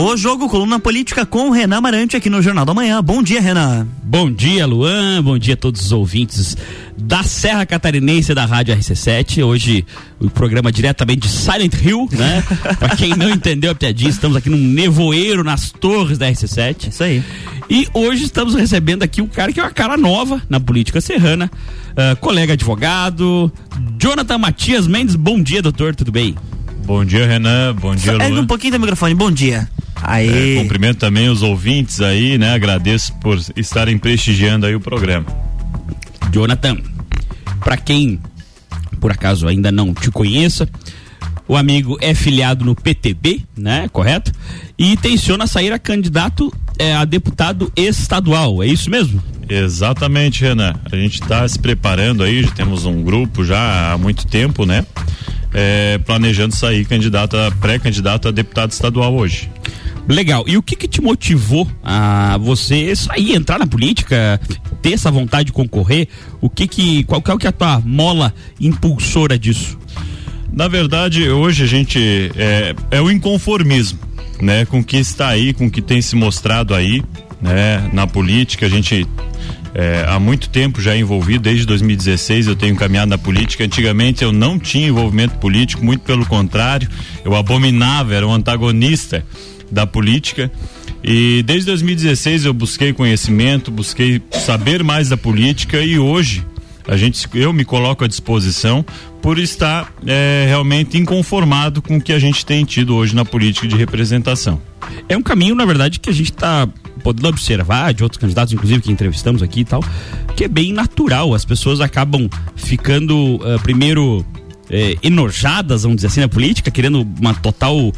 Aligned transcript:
O 0.00 0.16
jogo 0.16 0.48
Coluna 0.48 0.78
Política 0.78 1.26
com 1.26 1.48
o 1.48 1.50
Renan 1.50 1.80
Marante 1.80 2.16
aqui 2.16 2.30
no 2.30 2.40
Jornal 2.40 2.64
da 2.64 2.72
Manhã. 2.72 3.02
Bom 3.02 3.20
dia, 3.20 3.40
Renan. 3.40 3.84
Bom 4.04 4.30
dia, 4.30 4.64
Luan. 4.64 5.20
Bom 5.24 5.36
dia 5.36 5.54
a 5.54 5.56
todos 5.56 5.82
os 5.86 5.90
ouvintes 5.90 6.56
da 6.96 7.24
Serra 7.24 7.66
Catarinense 7.66 8.32
da 8.32 8.44
Rádio 8.44 8.76
RC7. 8.76 9.44
Hoje 9.44 9.84
o 10.20 10.30
programa 10.30 10.70
diretamente 10.70 11.22
de 11.22 11.28
Silent 11.28 11.74
Hill, 11.82 12.08
né? 12.12 12.44
pra 12.78 12.94
quem 12.94 13.08
não 13.16 13.28
entendeu 13.28 13.72
a 13.72 13.74
piadinha, 13.74 14.08
estamos 14.08 14.36
aqui 14.36 14.48
num 14.48 14.56
nevoeiro 14.56 15.42
nas 15.42 15.72
torres 15.72 16.16
da 16.16 16.30
RC7. 16.30 16.90
Isso 16.90 17.02
aí. 17.02 17.20
E 17.68 17.88
hoje 17.92 18.22
estamos 18.22 18.54
recebendo 18.54 19.02
aqui 19.02 19.20
um 19.20 19.26
cara 19.26 19.52
que 19.52 19.58
é 19.58 19.64
uma 19.64 19.72
cara 19.72 19.96
nova 19.96 20.40
na 20.48 20.60
política 20.60 21.00
serrana, 21.00 21.50
uh, 21.90 22.16
colega 22.20 22.52
advogado, 22.52 23.52
Jonathan 23.98 24.38
Matias 24.38 24.86
Mendes. 24.86 25.16
Bom 25.16 25.42
dia, 25.42 25.60
doutor, 25.60 25.96
tudo 25.96 26.12
bem? 26.12 26.36
Bom 26.88 27.04
dia, 27.04 27.26
Renan. 27.26 27.74
Bom 27.74 27.94
dia, 27.94 28.14
Luan. 28.14 28.24
Ergue 28.24 28.38
um 28.40 28.46
pouquinho 28.46 28.72
do 28.72 28.80
microfone. 28.80 29.14
Bom 29.14 29.30
dia. 29.30 29.68
Aí. 30.02 30.56
É, 30.56 30.62
cumprimento 30.62 30.96
também 30.96 31.28
os 31.28 31.42
ouvintes 31.42 32.00
aí, 32.00 32.38
né? 32.38 32.54
Agradeço 32.54 33.12
por 33.16 33.38
estarem 33.54 33.98
prestigiando 33.98 34.64
aí 34.64 34.74
o 34.74 34.80
programa. 34.80 35.26
Jonathan, 36.32 36.78
para 37.60 37.76
quem 37.76 38.18
por 38.98 39.12
acaso 39.12 39.46
ainda 39.46 39.70
não 39.70 39.92
te 39.92 40.10
conheça, 40.10 40.66
o 41.46 41.58
amigo 41.58 41.98
é 42.00 42.14
filiado 42.14 42.64
no 42.64 42.74
PTB, 42.74 43.42
né? 43.54 43.86
Correto? 43.92 44.32
E 44.78 44.90
intenciona 44.90 45.46
sair 45.46 45.74
a 45.74 45.78
candidato 45.78 46.50
é, 46.78 46.94
a 46.94 47.04
deputado 47.04 47.70
estadual, 47.76 48.62
é 48.62 48.66
isso 48.66 48.88
mesmo? 48.88 49.22
Exatamente, 49.46 50.40
Renan. 50.40 50.74
A 50.90 50.96
gente 50.96 51.20
está 51.20 51.46
se 51.46 51.58
preparando 51.58 52.22
aí, 52.22 52.42
já 52.44 52.50
temos 52.50 52.86
um 52.86 53.02
grupo 53.02 53.44
já 53.44 53.92
há 53.92 53.98
muito 53.98 54.26
tempo, 54.26 54.64
né? 54.64 54.86
É, 55.52 55.98
planejando 55.98 56.54
sair 56.54 56.84
candidato 56.84 57.36
a 57.36 57.50
pré-candidato 57.50 58.28
a 58.28 58.30
deputado 58.30 58.70
estadual 58.70 59.14
hoje. 59.14 59.50
Legal. 60.08 60.44
E 60.46 60.56
o 60.56 60.62
que, 60.62 60.74
que 60.74 60.88
te 60.88 61.02
motivou 61.02 61.68
a 61.84 62.38
você 62.38 62.96
sair, 62.96 63.34
entrar 63.34 63.58
na 63.58 63.66
política, 63.66 64.40
ter 64.80 64.94
essa 64.94 65.10
vontade 65.10 65.46
de 65.46 65.52
concorrer? 65.52 66.08
O 66.40 66.48
que 66.48 66.66
que 66.66 67.04
qual, 67.04 67.20
qual 67.20 67.36
que 67.36 67.46
é 67.46 67.50
a 67.50 67.52
tua 67.52 67.80
mola 67.84 68.32
impulsora 68.58 69.38
disso? 69.38 69.78
Na 70.50 70.66
verdade, 70.66 71.28
hoje 71.28 71.64
a 71.64 71.66
gente 71.66 72.32
é, 72.36 72.74
é 72.90 73.00
o 73.02 73.10
inconformismo, 73.10 73.98
né, 74.40 74.64
com 74.64 74.80
o 74.80 74.84
que 74.84 74.96
está 74.96 75.28
aí, 75.28 75.52
com 75.52 75.66
o 75.66 75.70
que 75.70 75.82
tem 75.82 76.00
se 76.00 76.16
mostrado 76.16 76.74
aí, 76.74 77.02
né, 77.40 77.90
na 77.92 78.06
política. 78.06 78.64
A 78.64 78.68
gente 78.68 79.06
é, 79.74 80.04
há 80.08 80.18
muito 80.18 80.48
tempo 80.48 80.80
já 80.80 80.96
envolvido, 80.96 81.44
desde 81.44 81.66
2016 81.66 82.46
eu 82.46 82.56
tenho 82.56 82.74
caminhado 82.76 83.10
na 83.10 83.18
política. 83.18 83.64
Antigamente 83.64 84.24
eu 84.24 84.32
não 84.32 84.58
tinha 84.58 84.88
envolvimento 84.88 85.36
político, 85.36 85.84
muito 85.84 86.00
pelo 86.00 86.26
contrário, 86.26 86.88
eu 87.24 87.34
abominava, 87.34 88.14
era 88.14 88.26
um 88.26 88.32
antagonista 88.32 89.24
da 89.70 89.86
política. 89.86 90.50
E 91.02 91.42
desde 91.42 91.66
2016 91.66 92.44
eu 92.44 92.54
busquei 92.54 92.92
conhecimento, 92.92 93.70
busquei 93.70 94.20
saber 94.32 94.82
mais 94.82 95.08
da 95.08 95.16
política 95.16 95.80
e 95.80 95.98
hoje 95.98 96.44
a 96.88 96.96
gente, 96.96 97.28
eu 97.34 97.52
me 97.52 97.66
coloco 97.66 98.02
à 98.02 98.08
disposição 98.08 98.84
por 99.20 99.38
estar 99.38 99.92
é, 100.06 100.46
realmente 100.48 100.96
inconformado 100.96 101.82
com 101.82 101.98
o 101.98 102.00
que 102.00 102.14
a 102.14 102.18
gente 102.18 102.46
tem 102.46 102.64
tido 102.64 102.96
hoje 102.96 103.14
na 103.14 103.26
política 103.26 103.68
de 103.68 103.76
representação. 103.76 104.60
É 105.06 105.16
um 105.16 105.22
caminho, 105.22 105.54
na 105.54 105.66
verdade, 105.66 106.00
que 106.00 106.08
a 106.08 106.12
gente 106.12 106.32
está 106.32 106.66
podendo 107.02 107.28
observar 107.28 107.94
de 107.94 108.02
outros 108.02 108.20
candidatos, 108.20 108.52
inclusive 108.52 108.80
que 108.82 108.92
entrevistamos 108.92 109.42
aqui 109.42 109.60
e 109.60 109.64
tal, 109.64 109.82
que 110.36 110.44
é 110.44 110.48
bem 110.48 110.72
natural. 110.72 111.34
As 111.34 111.44
pessoas 111.44 111.80
acabam 111.80 112.28
ficando 112.56 113.36
uh, 113.36 113.58
primeiro 113.62 114.24
eh, 114.70 114.96
enojadas, 115.02 115.82
vamos 115.82 115.96
dizer 115.96 116.08
assim, 116.08 116.20
na 116.20 116.28
política, 116.28 116.70
querendo 116.70 117.06
uma 117.18 117.34
total 117.34 117.76
uh, 117.78 117.92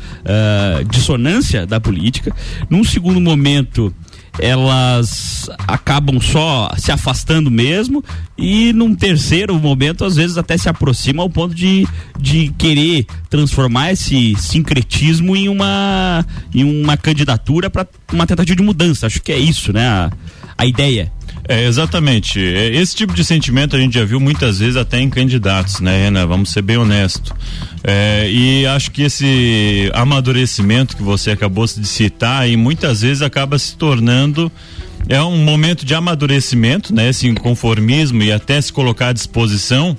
dissonância 0.88 1.66
da 1.66 1.80
política. 1.80 2.34
Num 2.68 2.84
segundo 2.84 3.20
momento, 3.20 3.92
elas 4.38 5.48
acabam 5.66 6.20
só 6.20 6.70
se 6.78 6.92
afastando 6.92 7.50
mesmo 7.50 8.04
e 8.38 8.72
num 8.72 8.94
terceiro 8.94 9.58
momento 9.58 10.04
às 10.04 10.16
vezes 10.16 10.38
até 10.38 10.56
se 10.56 10.68
aproximam 10.68 11.22
ao 11.24 11.30
ponto 11.30 11.54
de, 11.54 11.86
de 12.18 12.52
querer 12.56 13.06
transformar 13.28 13.92
esse 13.92 14.34
sincretismo 14.36 15.36
em 15.36 15.48
uma 15.48 16.24
em 16.54 16.64
uma 16.64 16.96
candidatura 16.96 17.69
para 17.69 17.86
uma 18.12 18.26
tentativa 18.26 18.56
de 18.56 18.62
mudança. 18.62 19.06
Acho 19.06 19.22
que 19.22 19.32
é 19.32 19.38
isso 19.38 19.72
né 19.72 19.86
a, 19.86 20.10
a 20.56 20.66
ideia 20.66 21.12
é, 21.50 21.66
exatamente. 21.66 22.38
É, 22.38 22.69
esse 22.77 22.94
tipo 22.94 23.12
de 23.12 23.25
sentimento 23.25 23.75
a 23.75 23.78
gente 23.81 23.94
já 23.94 24.05
viu 24.05 24.21
muitas 24.21 24.61
vezes 24.61 24.77
até 24.77 25.00
em 25.00 25.11
candidatos, 25.11 25.81
né, 25.81 26.05
Renan? 26.05 26.25
Vamos 26.25 26.50
ser 26.50 26.62
bem 26.62 26.77
honestos. 26.77 27.33
É, 27.83 28.31
e 28.31 28.65
acho 28.66 28.93
que 28.93 29.03
esse 29.03 29.91
amadurecimento 29.93 30.97
que 30.97 31.03
você 31.03 31.33
acabou 31.33 31.66
de 31.66 31.84
citar 31.87 32.49
e 32.49 32.56
muitas 32.56 33.00
vezes 33.00 33.21
acaba 33.21 33.59
se 33.59 33.77
tornando 33.77 34.50
é 35.09 35.21
um 35.21 35.38
momento 35.38 35.84
de 35.84 35.93
amadurecimento, 35.93 36.94
né? 36.94 37.09
Esse 37.09 37.27
inconformismo 37.27 38.22
e 38.22 38.31
até 38.31 38.61
se 38.61 38.72
colocar 38.72 39.09
à 39.09 39.12
disposição. 39.12 39.99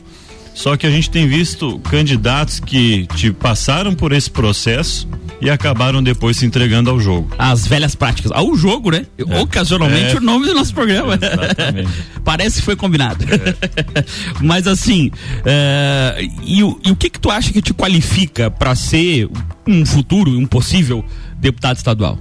Só 0.53 0.77
que 0.77 0.87
a 0.87 0.89
gente 0.89 1.09
tem 1.09 1.27
visto 1.27 1.79
candidatos 1.79 2.61
que 2.61 3.07
te 3.15 3.31
passaram 3.31 3.93
por 3.93 4.13
esse 4.13 4.29
processo 4.29 5.05
e 5.41 5.49
acabaram 5.49 6.03
depois 6.03 6.37
se 6.37 6.45
entregando 6.45 6.89
ao 6.89 6.99
jogo. 6.99 7.33
As 7.37 7.65
velhas 7.65 7.95
práticas. 7.95 8.31
Ao 8.31 8.55
jogo, 8.55 8.91
né? 8.91 9.05
É. 9.17 9.39
Ocasionalmente 9.39 10.15
é. 10.15 10.17
o 10.17 10.21
nome 10.21 10.45
do 10.45 10.53
nosso 10.53 10.73
programa. 10.73 11.17
Parece 12.23 12.59
que 12.59 12.65
foi 12.65 12.75
combinado. 12.75 13.25
É. 13.25 14.05
Mas 14.39 14.67
assim, 14.67 15.07
uh, 15.07 16.31
e, 16.43 16.63
o, 16.63 16.79
e 16.85 16.91
o 16.91 16.95
que 16.95 17.09
que 17.09 17.19
tu 17.19 17.31
acha 17.31 17.51
que 17.51 17.61
te 17.61 17.73
qualifica 17.73 18.51
para 18.51 18.75
ser 18.75 19.27
um 19.67 19.83
futuro, 19.85 20.31
um 20.31 20.45
possível 20.45 21.03
deputado 21.39 21.77
estadual? 21.77 22.19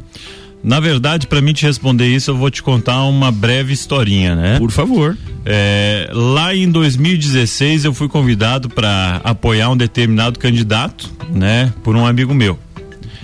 Na 0.62 0.78
verdade, 0.78 1.26
para 1.26 1.40
mim 1.40 1.52
te 1.54 1.64
responder 1.64 2.06
isso, 2.08 2.30
eu 2.30 2.36
vou 2.36 2.50
te 2.50 2.62
contar 2.62 3.02
uma 3.04 3.32
breve 3.32 3.72
historinha, 3.72 4.34
né? 4.34 4.58
Por 4.58 4.70
favor. 4.70 5.16
É, 5.44 6.10
lá 6.12 6.54
em 6.54 6.70
2016 6.70 7.86
eu 7.86 7.94
fui 7.94 8.08
convidado 8.08 8.68
para 8.68 9.22
apoiar 9.24 9.70
um 9.70 9.76
determinado 9.76 10.38
candidato, 10.38 11.10
né, 11.32 11.72
por 11.82 11.96
um 11.96 12.06
amigo 12.06 12.34
meu 12.34 12.58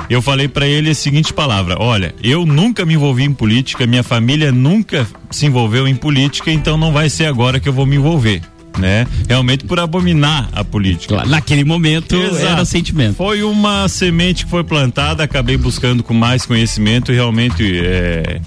eu 0.09 0.23
falei 0.23 0.49
para 0.49 0.67
ele 0.67 0.91
a 0.91 0.95
seguinte 0.95 1.33
palavra: 1.33 1.77
olha, 1.79 2.15
eu 2.23 2.45
nunca 2.47 2.85
me 2.85 2.95
envolvi 2.95 3.25
em 3.25 3.33
política, 3.33 3.87
minha 3.87 4.03
família 4.03 4.53
nunca 4.53 5.07
se 5.31 5.47
envolveu 5.47 5.87
em 5.87 5.97
política, 5.97 6.51
então 6.51 6.77
não 6.77 6.93
vai 6.93 7.09
ser 7.09 7.27
agora 7.27 7.59
que 7.59 7.69
eu 7.69 7.73
vou 7.73 7.87
me 7.87 7.97
envolver. 7.97 8.43
Né? 8.79 9.07
Realmente 9.27 9.65
por 9.65 9.81
abominar 9.81 10.51
a 10.53 10.63
política. 10.63 11.15
Claro, 11.15 11.31
naquele 11.31 11.65
momento 11.65 12.15
Exato. 12.15 12.47
era 12.47 12.65
sentimento. 12.67 13.15
Foi 13.15 13.43
uma 13.43 13.89
semente 13.89 14.45
que 14.45 14.51
foi 14.51 14.63
plantada, 14.65 15.23
acabei 15.23 15.57
buscando 15.57 16.03
com 16.03 16.13
mais 16.13 16.45
conhecimento 16.45 17.11
e 17.11 17.15
realmente 17.15 17.81
é, 17.83 18.39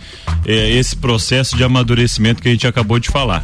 é 0.46 0.70
esse 0.70 0.96
processo 0.96 1.58
de 1.58 1.64
amadurecimento 1.64 2.44
que 2.44 2.48
a 2.48 2.52
gente 2.52 2.68
acabou 2.68 3.00
de 3.00 3.10
falar. 3.10 3.44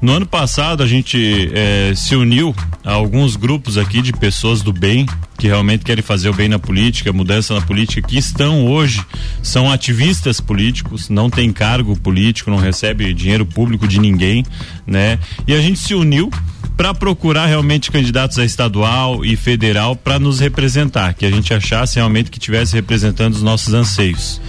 No 0.00 0.12
ano 0.12 0.26
passado 0.26 0.82
a 0.82 0.86
gente 0.86 1.50
é, 1.54 1.92
se 1.94 2.14
uniu 2.14 2.54
a 2.84 2.92
alguns 2.92 3.36
grupos 3.36 3.78
aqui 3.78 4.02
de 4.02 4.12
pessoas 4.12 4.62
do 4.62 4.72
bem 4.72 5.06
que 5.38 5.46
realmente 5.46 5.84
querem 5.84 6.02
fazer 6.02 6.28
o 6.28 6.34
bem 6.34 6.48
na 6.48 6.58
política, 6.58 7.12
mudança 7.12 7.54
na 7.54 7.60
política, 7.60 8.06
que 8.06 8.16
estão 8.16 8.66
hoje, 8.66 9.04
são 9.42 9.70
ativistas 9.70 10.40
políticos, 10.40 11.08
não 11.08 11.28
tem 11.28 11.52
cargo 11.52 11.96
político, 11.96 12.50
não 12.50 12.58
recebe 12.58 13.12
dinheiro 13.12 13.44
público 13.44 13.86
de 13.86 13.98
ninguém, 13.98 14.44
né? 14.86 15.18
E 15.46 15.52
a 15.52 15.60
gente 15.60 15.78
se 15.78 15.94
uniu 15.94 16.30
para 16.76 16.94
procurar 16.94 17.46
realmente 17.46 17.90
candidatos 17.90 18.38
a 18.38 18.44
estadual 18.44 19.24
e 19.24 19.36
federal 19.36 19.94
para 19.94 20.18
nos 20.18 20.40
representar, 20.40 21.14
que 21.14 21.24
a 21.26 21.30
gente 21.30 21.52
achasse 21.52 21.96
realmente 21.96 22.30
que 22.30 22.38
tivesse 22.38 22.74
representando 22.74 23.34
os 23.34 23.42
nossos 23.42 23.74
anseios. 23.74 24.40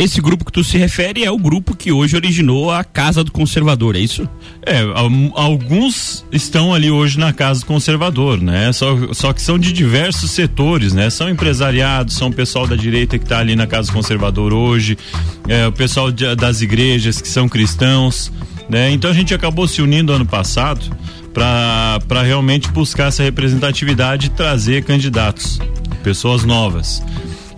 Esse 0.00 0.18
grupo 0.18 0.46
que 0.46 0.52
tu 0.52 0.64
se 0.64 0.78
refere 0.78 1.22
é 1.22 1.30
o 1.30 1.36
grupo 1.36 1.76
que 1.76 1.92
hoje 1.92 2.16
originou 2.16 2.70
a 2.70 2.82
Casa 2.82 3.22
do 3.22 3.30
Conservador, 3.30 3.94
é 3.94 3.98
isso? 3.98 4.26
É, 4.64 4.78
alguns 5.34 6.24
estão 6.32 6.72
ali 6.72 6.90
hoje 6.90 7.18
na 7.18 7.34
Casa 7.34 7.60
do 7.60 7.66
Conservador, 7.66 8.40
né? 8.40 8.72
Só, 8.72 8.96
só 9.12 9.30
que 9.34 9.42
são 9.42 9.58
de 9.58 9.74
diversos 9.74 10.30
setores, 10.30 10.94
né? 10.94 11.10
São 11.10 11.28
empresariados, 11.28 12.14
são 12.14 12.28
o 12.28 12.32
pessoal 12.32 12.66
da 12.66 12.76
direita 12.76 13.18
que 13.18 13.24
está 13.26 13.40
ali 13.40 13.54
na 13.54 13.66
Casa 13.66 13.88
do 13.88 13.92
Conservador 13.92 14.54
hoje, 14.54 14.96
é, 15.46 15.66
o 15.66 15.72
pessoal 15.72 16.10
de, 16.10 16.34
das 16.34 16.62
igrejas 16.62 17.20
que 17.20 17.28
são 17.28 17.46
cristãos, 17.46 18.32
né? 18.70 18.90
Então 18.92 19.10
a 19.10 19.14
gente 19.14 19.34
acabou 19.34 19.68
se 19.68 19.82
unindo 19.82 20.14
ano 20.14 20.24
passado 20.24 20.80
para 21.34 22.22
realmente 22.22 22.70
buscar 22.70 23.08
essa 23.08 23.22
representatividade 23.22 24.28
e 24.28 24.30
trazer 24.30 24.82
candidatos, 24.82 25.60
pessoas 26.02 26.42
novas. 26.42 27.02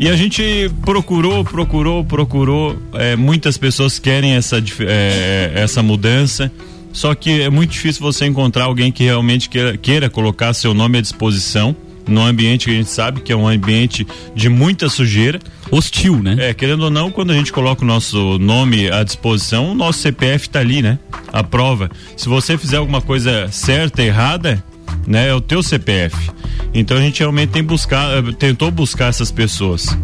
E 0.03 0.09
a 0.09 0.17
gente 0.17 0.69
procurou, 0.85 1.45
procurou, 1.45 2.05
procurou. 2.05 2.77
É, 2.95 3.15
muitas 3.15 3.57
pessoas 3.57 4.01
querem 4.01 4.33
essa, 4.33 4.61
é, 4.81 5.53
essa 5.55 5.81
mudança. 5.81 6.51
Só 6.93 7.15
que 7.15 7.43
é 7.43 7.49
muito 7.49 7.71
difícil 7.71 8.03
você 8.03 8.27
encontrar 8.27 8.65
alguém 8.65 8.91
que 8.91 9.05
realmente 9.05 9.49
queira, 9.49 9.77
queira 9.77 10.11
colocar 10.11 10.53
seu 10.55 10.75
nome 10.75 10.99
à 10.99 11.01
disposição 11.01 11.77
num 12.09 12.27
ambiente 12.27 12.65
que 12.65 12.73
a 12.73 12.75
gente 12.75 12.91
sabe 12.91 13.21
que 13.21 13.33
é 13.33 13.37
um 13.37 13.47
ambiente 13.47 14.05
de 14.35 14.49
muita 14.49 14.89
sujeira. 14.89 15.39
Hostil, 15.71 16.21
né? 16.21 16.35
É, 16.37 16.53
querendo 16.53 16.83
ou 16.83 16.91
não, 16.91 17.09
quando 17.09 17.31
a 17.31 17.35
gente 17.35 17.53
coloca 17.53 17.85
o 17.85 17.87
nosso 17.87 18.41
nome 18.41 18.91
à 18.91 19.05
disposição, 19.05 19.71
o 19.71 19.75
nosso 19.75 20.01
CPF 20.01 20.49
está 20.49 20.59
ali, 20.59 20.83
né? 20.83 20.99
A 21.33 21.45
prova. 21.45 21.89
Se 22.17 22.29
você 22.29 22.59
fizer 22.59 22.79
alguma 22.79 23.01
coisa 23.01 23.47
certa, 23.53 24.03
errada, 24.03 24.65
né? 25.07 25.29
É 25.29 25.35
o 25.35 25.41
teu 25.41 25.63
CPF. 25.63 26.31
Então 26.75 26.97
a 26.97 27.01
gente 27.01 27.21
realmente 27.21 27.51
tem 27.51 27.63
buscar, 27.63 28.19
eh, 28.19 28.33
tentou 28.39 28.71
buscar 28.71 29.07
essas 29.07 29.31
pessoas. 29.31 29.97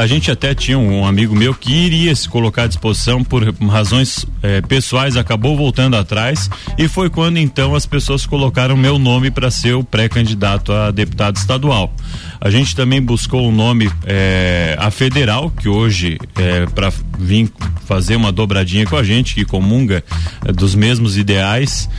A 0.00 0.06
gente 0.06 0.30
até 0.30 0.54
tinha 0.54 0.78
um 0.78 1.04
amigo 1.04 1.36
meu 1.36 1.52
que 1.52 1.70
iria 1.70 2.14
se 2.14 2.26
colocar 2.26 2.62
à 2.62 2.66
disposição 2.66 3.22
por 3.22 3.44
razões 3.68 4.24
é, 4.42 4.62
pessoais, 4.62 5.14
acabou 5.14 5.56
voltando 5.58 5.94
atrás 5.94 6.48
e 6.78 6.88
foi 6.88 7.10
quando 7.10 7.36
então 7.36 7.74
as 7.74 7.84
pessoas 7.84 8.24
colocaram 8.24 8.78
meu 8.78 8.98
nome 8.98 9.30
para 9.30 9.50
ser 9.50 9.74
o 9.74 9.84
pré-candidato 9.84 10.72
a 10.72 10.90
deputado 10.90 11.36
estadual. 11.36 11.92
A 12.40 12.48
gente 12.48 12.74
também 12.74 13.02
buscou 13.02 13.46
um 13.46 13.52
nome 13.52 13.90
é, 14.06 14.74
a 14.78 14.90
federal, 14.90 15.50
que 15.50 15.68
hoje 15.68 16.18
é 16.34 16.64
para 16.64 16.90
vir 17.18 17.52
fazer 17.84 18.16
uma 18.16 18.32
dobradinha 18.32 18.86
com 18.86 18.96
a 18.96 19.02
gente, 19.02 19.34
que 19.34 19.44
comunga 19.44 20.02
dos 20.54 20.74
mesmos 20.74 21.18
ideais 21.18 21.90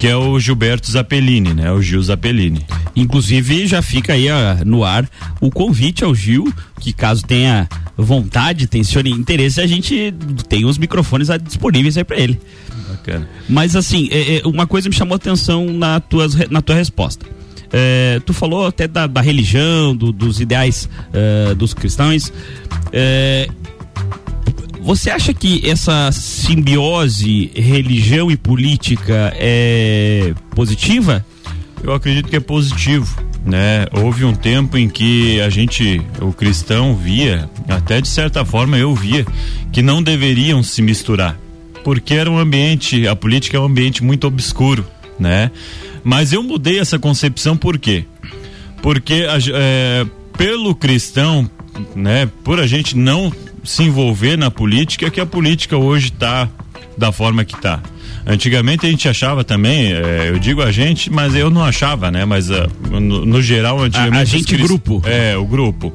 que 0.00 0.08
é 0.08 0.16
o 0.16 0.40
Gilberto 0.40 0.90
Zappellini, 0.90 1.52
né? 1.52 1.70
O 1.70 1.82
Gil 1.82 2.02
Zappellini. 2.02 2.64
Inclusive, 2.96 3.66
já 3.66 3.82
fica 3.82 4.14
aí 4.14 4.28
no 4.64 4.82
ar 4.82 5.06
o 5.42 5.50
convite 5.50 6.02
ao 6.02 6.14
Gil, 6.14 6.50
que 6.80 6.90
caso 6.90 7.22
tenha 7.22 7.68
vontade, 7.98 8.66
tensione 8.66 9.10
interesse, 9.10 9.60
a 9.60 9.66
gente 9.66 10.14
tem 10.48 10.64
os 10.64 10.78
microfones 10.78 11.28
disponíveis 11.44 11.98
aí 11.98 12.04
para 12.04 12.18
ele. 12.18 12.40
Bacana. 12.88 13.28
Mas 13.46 13.76
assim, 13.76 14.08
é, 14.10 14.38
é, 14.38 14.42
uma 14.46 14.66
coisa 14.66 14.88
me 14.88 14.94
chamou 14.94 15.12
a 15.12 15.16
atenção 15.16 15.66
na, 15.66 16.00
tuas, 16.00 16.34
na 16.48 16.62
tua 16.62 16.76
resposta. 16.76 17.26
É, 17.70 18.22
tu 18.24 18.32
falou 18.32 18.66
até 18.66 18.88
da, 18.88 19.06
da 19.06 19.20
religião, 19.20 19.94
do, 19.94 20.12
dos 20.12 20.40
ideais 20.40 20.88
é, 21.12 21.54
dos 21.54 21.74
cristãos. 21.74 22.32
Você 24.82 25.10
acha 25.10 25.32
que 25.34 25.68
essa 25.68 26.10
simbiose 26.10 27.50
religião 27.54 28.30
e 28.30 28.36
política 28.36 29.32
é 29.36 30.34
positiva? 30.54 31.24
Eu 31.82 31.92
acredito 31.92 32.28
que 32.28 32.36
é 32.36 32.40
positivo, 32.40 33.22
né? 33.44 33.86
Houve 33.92 34.24
um 34.24 34.34
tempo 34.34 34.76
em 34.76 34.88
que 34.88 35.40
a 35.40 35.50
gente, 35.50 36.00
o 36.20 36.32
cristão 36.32 36.96
via, 36.96 37.48
até 37.68 38.00
de 38.00 38.08
certa 38.08 38.44
forma 38.44 38.76
eu 38.78 38.94
via, 38.94 39.26
que 39.72 39.82
não 39.82 40.02
deveriam 40.02 40.62
se 40.62 40.82
misturar, 40.82 41.38
porque 41.84 42.14
era 42.14 42.30
um 42.30 42.38
ambiente, 42.38 43.06
a 43.06 43.14
política 43.14 43.56
é 43.56 43.60
um 43.60 43.66
ambiente 43.66 44.02
muito 44.02 44.26
obscuro, 44.26 44.86
né? 45.18 45.50
Mas 46.02 46.32
eu 46.32 46.42
mudei 46.42 46.78
essa 46.78 46.98
concepção 46.98 47.56
por 47.56 47.78
quê? 47.78 48.04
Porque 48.82 49.26
é, 49.54 50.06
pelo 50.36 50.74
cristão, 50.74 51.48
né, 51.94 52.28
por 52.42 52.58
a 52.58 52.66
gente 52.66 52.96
não 52.96 53.32
se 53.64 53.82
envolver 53.82 54.36
na 54.36 54.50
política, 54.50 55.10
que 55.10 55.20
a 55.20 55.26
política 55.26 55.76
hoje 55.76 56.08
está 56.08 56.48
da 56.96 57.12
forma 57.12 57.44
que 57.44 57.54
está. 57.54 57.80
Antigamente 58.26 58.86
a 58.86 58.90
gente 58.90 59.08
achava 59.08 59.42
também, 59.42 59.92
é, 59.92 60.28
eu 60.28 60.38
digo 60.38 60.62
a 60.62 60.70
gente, 60.70 61.10
mas 61.10 61.34
eu 61.34 61.50
não 61.50 61.64
achava, 61.64 62.10
né? 62.10 62.24
Mas 62.24 62.50
uh, 62.50 62.70
no, 62.90 63.24
no, 63.24 63.42
geral, 63.42 63.80
antigamente. 63.80 64.16
A, 64.16 64.20
a 64.20 64.24
gente 64.24 64.46
crist... 64.46 64.66
grupo. 64.66 65.02
É, 65.06 65.36
o 65.36 65.44
grupo. 65.44 65.92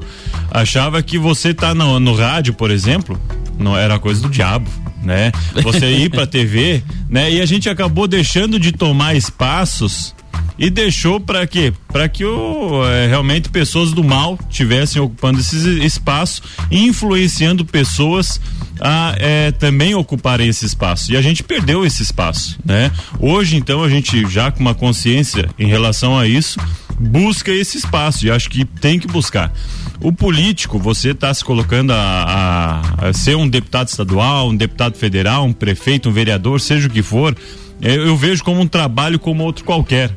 Achava 0.50 1.02
que 1.04 1.18
você 1.18 1.54
tá 1.54 1.76
no, 1.76 2.00
no 2.00 2.16
rádio, 2.16 2.54
por 2.54 2.72
exemplo, 2.72 3.20
não 3.60 3.78
era 3.78 4.00
coisa 4.00 4.22
do 4.22 4.30
diabo 4.30 4.70
né? 5.06 5.32
Você 5.62 5.86
ir 5.96 6.10
para 6.10 6.26
TV, 6.26 6.84
né? 7.08 7.32
E 7.32 7.40
a 7.40 7.46
gente 7.46 7.70
acabou 7.70 8.08
deixando 8.08 8.60
de 8.60 8.72
tomar 8.72 9.16
espaços 9.16 10.16
e 10.58 10.70
deixou 10.70 11.20
para 11.20 11.46
quê? 11.46 11.74
Para 11.88 12.08
que 12.08 12.24
o, 12.24 12.86
é, 12.86 13.08
realmente 13.08 13.50
pessoas 13.50 13.92
do 13.92 14.04
mal 14.04 14.38
tivessem 14.50 15.02
ocupando 15.02 15.40
esse 15.40 15.58
espaço 15.84 16.42
e 16.72 16.86
influenciando 16.86 17.66
pessoas 17.66 18.40
a 18.80 19.16
é, 19.18 19.52
também 19.52 19.96
ocuparem 19.96 20.48
esse 20.48 20.66
espaço. 20.66 21.12
E 21.12 21.18
a 21.18 21.22
gente 21.22 21.44
perdeu 21.44 21.86
esse 21.86 22.04
espaço, 22.04 22.58
né? 22.64 22.92
Hoje, 23.20 23.56
então, 23.56 23.84
a 23.84 23.90
gente 23.90 24.30
já 24.30 24.52
com 24.52 24.60
uma 24.60 24.76
consciência 24.76 25.50
em 25.58 25.68
relação 25.68 26.18
a 26.18 26.28
isso, 26.28 26.60
busca 27.00 27.52
esse 27.52 27.78
espaço 27.78 28.26
e 28.26 28.32
acho 28.32 28.50
que 28.50 28.66
tem 28.66 29.00
que 29.00 29.08
buscar. 29.08 29.52
O 30.02 30.12
político, 30.12 30.78
você 30.78 31.12
está 31.12 31.34
se 31.34 31.44
colocando 31.44 31.92
a, 31.92 32.82
a, 33.00 33.08
a, 33.10 33.14
ser 33.14 33.36
um 33.36 33.48
deputado 33.48 33.88
estadual, 33.88 34.50
um 34.50 34.56
deputado 34.56 34.98
federal, 34.98 35.46
um 35.46 35.54
prefeito, 35.54 36.10
um 36.10 36.12
vereador, 36.12 36.60
seja 36.60 36.88
o 36.88 36.92
que 36.92 37.02
for, 37.02 37.36
eu, 37.82 38.08
eu 38.08 38.18
vejo 38.18 38.44
como 38.44 38.62
um 38.62 38.68
trabalho 38.68 39.20
como 39.20 39.44
outro 39.44 39.64
qualquer. 39.64 40.16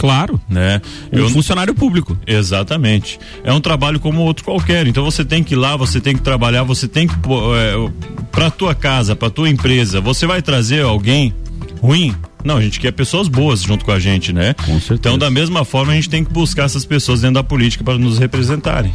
Claro, 0.00 0.40
né? 0.48 0.80
Um 1.12 1.18
eu, 1.18 1.28
funcionário 1.28 1.74
público. 1.74 2.16
Exatamente. 2.26 3.20
É 3.44 3.52
um 3.52 3.60
trabalho 3.60 4.00
como 4.00 4.22
outro 4.22 4.42
qualquer. 4.42 4.86
Então 4.86 5.04
você 5.04 5.22
tem 5.22 5.44
que 5.44 5.52
ir 5.52 5.58
lá, 5.58 5.76
você 5.76 6.00
tem 6.00 6.16
que 6.16 6.22
trabalhar, 6.22 6.62
você 6.62 6.88
tem 6.88 7.06
que 7.06 7.14
é, 7.14 7.90
para 8.32 8.50
tua 8.50 8.74
casa, 8.74 9.14
para 9.14 9.28
tua 9.28 9.50
empresa, 9.50 10.00
você 10.00 10.26
vai 10.26 10.40
trazer 10.40 10.82
alguém 10.82 11.34
ruim? 11.82 12.14
Não, 12.42 12.56
a 12.56 12.62
gente 12.62 12.80
quer 12.80 12.92
pessoas 12.92 13.28
boas 13.28 13.62
junto 13.62 13.84
com 13.84 13.92
a 13.92 13.98
gente, 13.98 14.32
né? 14.32 14.54
Com 14.54 14.80
certeza. 14.80 14.94
Então, 14.94 15.18
da 15.18 15.30
mesma 15.30 15.66
forma, 15.66 15.92
a 15.92 15.94
gente 15.94 16.08
tem 16.08 16.24
que 16.24 16.32
buscar 16.32 16.64
essas 16.64 16.86
pessoas 16.86 17.20
dentro 17.20 17.34
da 17.34 17.44
política 17.44 17.84
para 17.84 17.98
nos 17.98 18.18
representarem. 18.18 18.90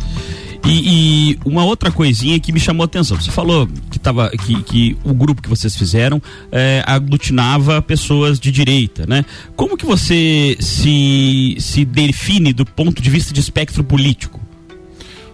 E, 0.66 1.32
e, 1.32 1.40
uma 1.46 1.64
outra 1.64 1.92
coisinha 1.92 2.40
que 2.40 2.52
me 2.52 2.60
chamou 2.60 2.84
a 2.84 2.86
atenção. 2.86 3.20
Você 3.20 3.32
falou 3.32 3.68
que, 3.90 4.00
tava, 4.00 4.30
que, 4.30 4.64
que 4.64 4.98
o 5.04 5.14
grupo 5.14 5.42
que 5.42 5.50
vocês 5.50 5.76
fizeram 5.76 6.22
é, 6.52 6.84
aglutinava 6.86 7.82
pessoas 7.82 8.40
de 8.40 8.52
direita, 8.52 9.06
né? 9.08 9.24
Como 9.56 9.78
que 9.78 9.86
você 9.86 10.58
se, 10.60 11.56
se 11.60 11.86
define 11.86 12.54
do 12.54 12.66
ponto 12.66 13.02
de 13.02 13.10
vista 13.10 13.34
de 13.34 13.40
espectro 13.40 13.84
político? 13.84 14.40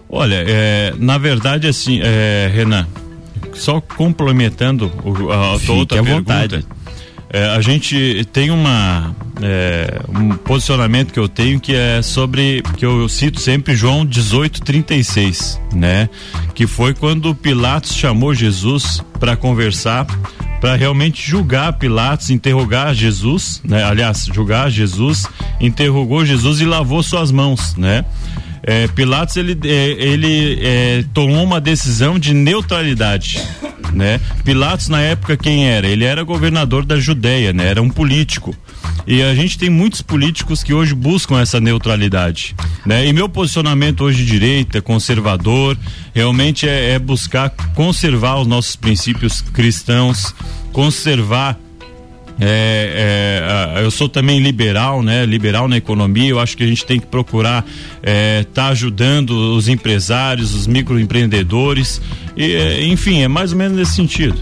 Olha, 0.08 0.44
é, 0.46 0.94
na 0.98 1.16
verdade, 1.16 1.66
assim, 1.66 2.00
é, 2.02 2.50
Renan, 2.52 2.86
só 3.54 3.80
complementando 3.80 4.92
o, 5.02 5.30
a, 5.30 5.54
a 5.54 5.58
tua 5.58 5.76
outra 5.76 6.02
pergunta. 6.02 6.32
Vontade 6.34 6.66
é, 7.32 7.46
a 7.46 7.60
gente 7.62 8.26
tem 8.30 8.50
uma 8.50 9.16
é, 9.40 10.00
um 10.08 10.36
posicionamento 10.36 11.12
que 11.12 11.18
eu 11.18 11.28
tenho 11.28 11.58
que 11.58 11.74
é 11.74 12.02
sobre 12.02 12.62
que 12.76 12.84
eu, 12.84 13.00
eu 13.00 13.08
cito 13.08 13.40
sempre 13.40 13.74
João 13.74 14.04
18:36, 14.04 15.58
né? 15.72 16.10
Que 16.54 16.66
foi 16.66 16.92
quando 16.92 17.34
Pilatos 17.34 17.94
chamou 17.94 18.34
Jesus 18.34 19.02
para 19.18 19.34
conversar, 19.34 20.06
para 20.60 20.76
realmente 20.76 21.26
julgar 21.26 21.72
Pilatos, 21.78 22.28
interrogar 22.28 22.94
Jesus, 22.94 23.62
né? 23.64 23.82
Aliás, 23.82 24.28
julgar 24.32 24.70
Jesus, 24.70 25.26
interrogou 25.58 26.26
Jesus 26.26 26.60
e 26.60 26.66
lavou 26.66 27.02
suas 27.02 27.32
mãos, 27.32 27.74
né? 27.76 28.04
É, 28.62 28.86
Pilatos 28.88 29.36
ele, 29.36 29.58
é, 29.64 29.90
ele 29.98 30.58
é, 30.62 31.04
tomou 31.12 31.42
uma 31.42 31.60
decisão 31.60 32.18
de 32.18 32.32
neutralidade, 32.32 33.42
né? 33.92 34.20
Pilatos 34.44 34.88
na 34.88 35.00
época 35.00 35.36
quem 35.36 35.66
era? 35.66 35.86
Ele 35.86 36.04
era 36.04 36.22
governador 36.22 36.84
da 36.84 36.98
Judéia, 36.98 37.52
né? 37.52 37.66
Era 37.66 37.82
um 37.82 37.90
político. 37.90 38.56
E 39.06 39.20
a 39.20 39.34
gente 39.34 39.58
tem 39.58 39.68
muitos 39.68 40.00
políticos 40.00 40.62
que 40.62 40.72
hoje 40.72 40.94
buscam 40.94 41.40
essa 41.40 41.60
neutralidade, 41.60 42.54
né? 42.86 43.04
E 43.04 43.12
meu 43.12 43.28
posicionamento 43.28 44.04
hoje 44.04 44.24
de 44.24 44.30
direita, 44.30 44.80
conservador, 44.80 45.76
realmente 46.14 46.68
é, 46.68 46.92
é 46.92 46.98
buscar 46.98 47.50
conservar 47.74 48.40
os 48.40 48.46
nossos 48.46 48.76
princípios 48.76 49.40
cristãos, 49.40 50.32
conservar 50.72 51.58
é, 52.40 53.74
é, 53.76 53.84
eu 53.84 53.90
sou 53.90 54.08
também 54.08 54.40
liberal, 54.40 55.02
né? 55.02 55.24
Liberal 55.24 55.68
na 55.68 55.76
economia. 55.76 56.28
Eu 56.28 56.40
acho 56.40 56.56
que 56.56 56.64
a 56.64 56.66
gente 56.66 56.84
tem 56.84 56.98
que 56.98 57.06
procurar 57.06 57.64
estar 57.96 58.02
é, 58.02 58.44
tá 58.44 58.68
ajudando 58.68 59.30
os 59.30 59.68
empresários, 59.68 60.54
os 60.54 60.66
microempreendedores. 60.66 62.00
E, 62.36 62.52
é, 62.52 62.86
enfim, 62.86 63.22
é 63.22 63.28
mais 63.28 63.52
ou 63.52 63.58
menos 63.58 63.76
nesse 63.76 63.94
sentido. 63.94 64.38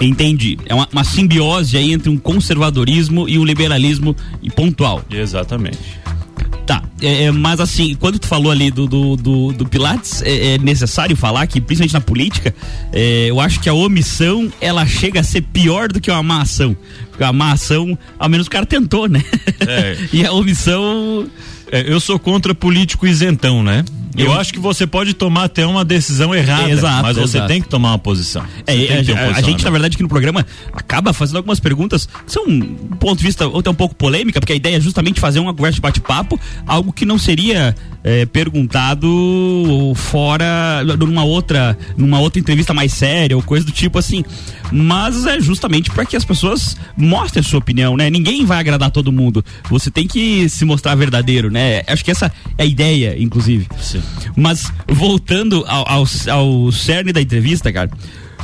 Entendi. 0.00 0.58
É 0.66 0.74
uma, 0.74 0.88
uma 0.92 1.04
simbiose 1.04 1.76
aí 1.76 1.92
entre 1.92 2.08
um 2.10 2.16
conservadorismo 2.16 3.28
e 3.28 3.38
um 3.38 3.44
liberalismo 3.44 4.16
pontual. 4.54 5.02
Exatamente. 5.10 6.03
Tá, 6.66 6.82
é, 7.02 7.24
é, 7.24 7.30
mas 7.30 7.60
assim, 7.60 7.94
quando 7.94 8.18
tu 8.18 8.26
falou 8.26 8.50
ali 8.50 8.70
do, 8.70 8.86
do, 8.86 9.16
do, 9.16 9.52
do 9.52 9.66
Pilates, 9.66 10.22
é, 10.22 10.54
é, 10.54 10.58
necessário 10.58 11.14
falar 11.14 11.46
que, 11.46 11.60
principalmente 11.60 11.92
na 11.92 12.00
política, 12.00 12.54
é, 12.90 13.26
eu 13.28 13.38
acho 13.38 13.60
que 13.60 13.68
a 13.68 13.74
omissão 13.74 14.50
ela 14.60 14.86
chega 14.86 15.20
a 15.20 15.22
ser 15.22 15.42
pior 15.42 15.88
do 15.88 16.00
que 16.00 16.10
uma 16.10 16.22
má 16.22 16.40
ação. 16.40 16.74
Porque 17.10 17.22
a 17.22 17.32
má 17.32 17.52
ação, 17.52 17.98
ao 18.18 18.28
menos 18.30 18.46
o 18.46 18.50
cara 18.50 18.64
tentou, 18.64 19.06
né? 19.08 19.22
É. 19.60 19.96
e 20.12 20.24
a 20.24 20.32
omissão. 20.32 21.28
É, 21.74 21.92
eu 21.92 21.98
sou 21.98 22.20
contra 22.20 22.54
político 22.54 23.04
isentão, 23.04 23.60
né? 23.60 23.84
Eu, 24.16 24.26
eu 24.26 24.32
acho 24.34 24.52
que 24.52 24.60
você 24.60 24.86
pode 24.86 25.12
tomar 25.12 25.42
até 25.42 25.66
uma 25.66 25.84
decisão 25.84 26.32
errada, 26.32 26.70
exato, 26.70 27.02
mas 27.02 27.16
você 27.16 27.40
tem 27.48 27.60
que 27.60 27.68
tomar 27.68 27.88
uma 27.88 27.98
posição. 27.98 28.44
É, 28.64 28.72
a, 28.72 29.30
um 29.30 29.34
a, 29.34 29.40
gente, 29.40 29.64
na 29.64 29.70
verdade, 29.72 29.96
aqui 29.96 30.02
no 30.04 30.08
programa 30.08 30.46
acaba 30.72 31.12
fazendo 31.12 31.38
algumas 31.38 31.58
perguntas 31.58 32.06
que 32.06 32.30
são, 32.30 32.46
do 32.46 32.96
ponto 33.00 33.18
de 33.18 33.24
vista, 33.24 33.44
até 33.44 33.68
um 33.68 33.74
pouco 33.74 33.92
polêmica, 33.92 34.38
porque 34.38 34.52
a 34.52 34.56
ideia 34.56 34.76
é 34.76 34.80
justamente 34.80 35.18
fazer 35.18 35.40
uma 35.40 35.52
conversa 35.52 35.74
de 35.74 35.80
bate-papo, 35.80 36.38
algo 36.64 36.92
que 36.92 37.04
não 37.04 37.18
seria 37.18 37.74
é, 38.04 38.26
perguntado 38.26 39.08
fora, 39.96 40.84
numa 40.98 41.24
outra, 41.24 41.76
numa 41.96 42.20
outra 42.20 42.38
entrevista 42.38 42.74
mais 42.74 42.92
séria 42.92 43.34
ou 43.34 43.42
coisa 43.42 43.64
do 43.64 43.72
tipo 43.72 43.98
assim. 43.98 44.22
Mas 44.70 45.24
é 45.24 45.40
justamente 45.40 45.90
para 45.90 46.04
que 46.04 46.14
as 46.14 46.24
pessoas 46.24 46.76
mostrem 46.96 47.40
a 47.40 47.42
sua 47.42 47.58
opinião, 47.58 47.96
né? 47.96 48.10
Ninguém 48.10 48.44
vai 48.44 48.58
agradar 48.58 48.90
todo 48.90 49.10
mundo. 49.10 49.42
Você 49.70 49.90
tem 49.90 50.06
que 50.06 50.48
se 50.50 50.66
mostrar 50.66 50.94
verdadeiro, 50.94 51.50
né? 51.50 51.82
Acho 51.86 52.04
que 52.04 52.10
essa 52.10 52.30
é 52.58 52.64
a 52.64 52.66
ideia, 52.66 53.16
inclusive. 53.18 53.66
Sim. 53.80 54.02
Mas 54.36 54.70
voltando 54.86 55.64
ao, 55.66 55.88
ao, 55.88 56.04
ao 56.30 56.72
cerne 56.72 57.10
da 57.12 57.22
entrevista, 57.22 57.72
cara, 57.72 57.90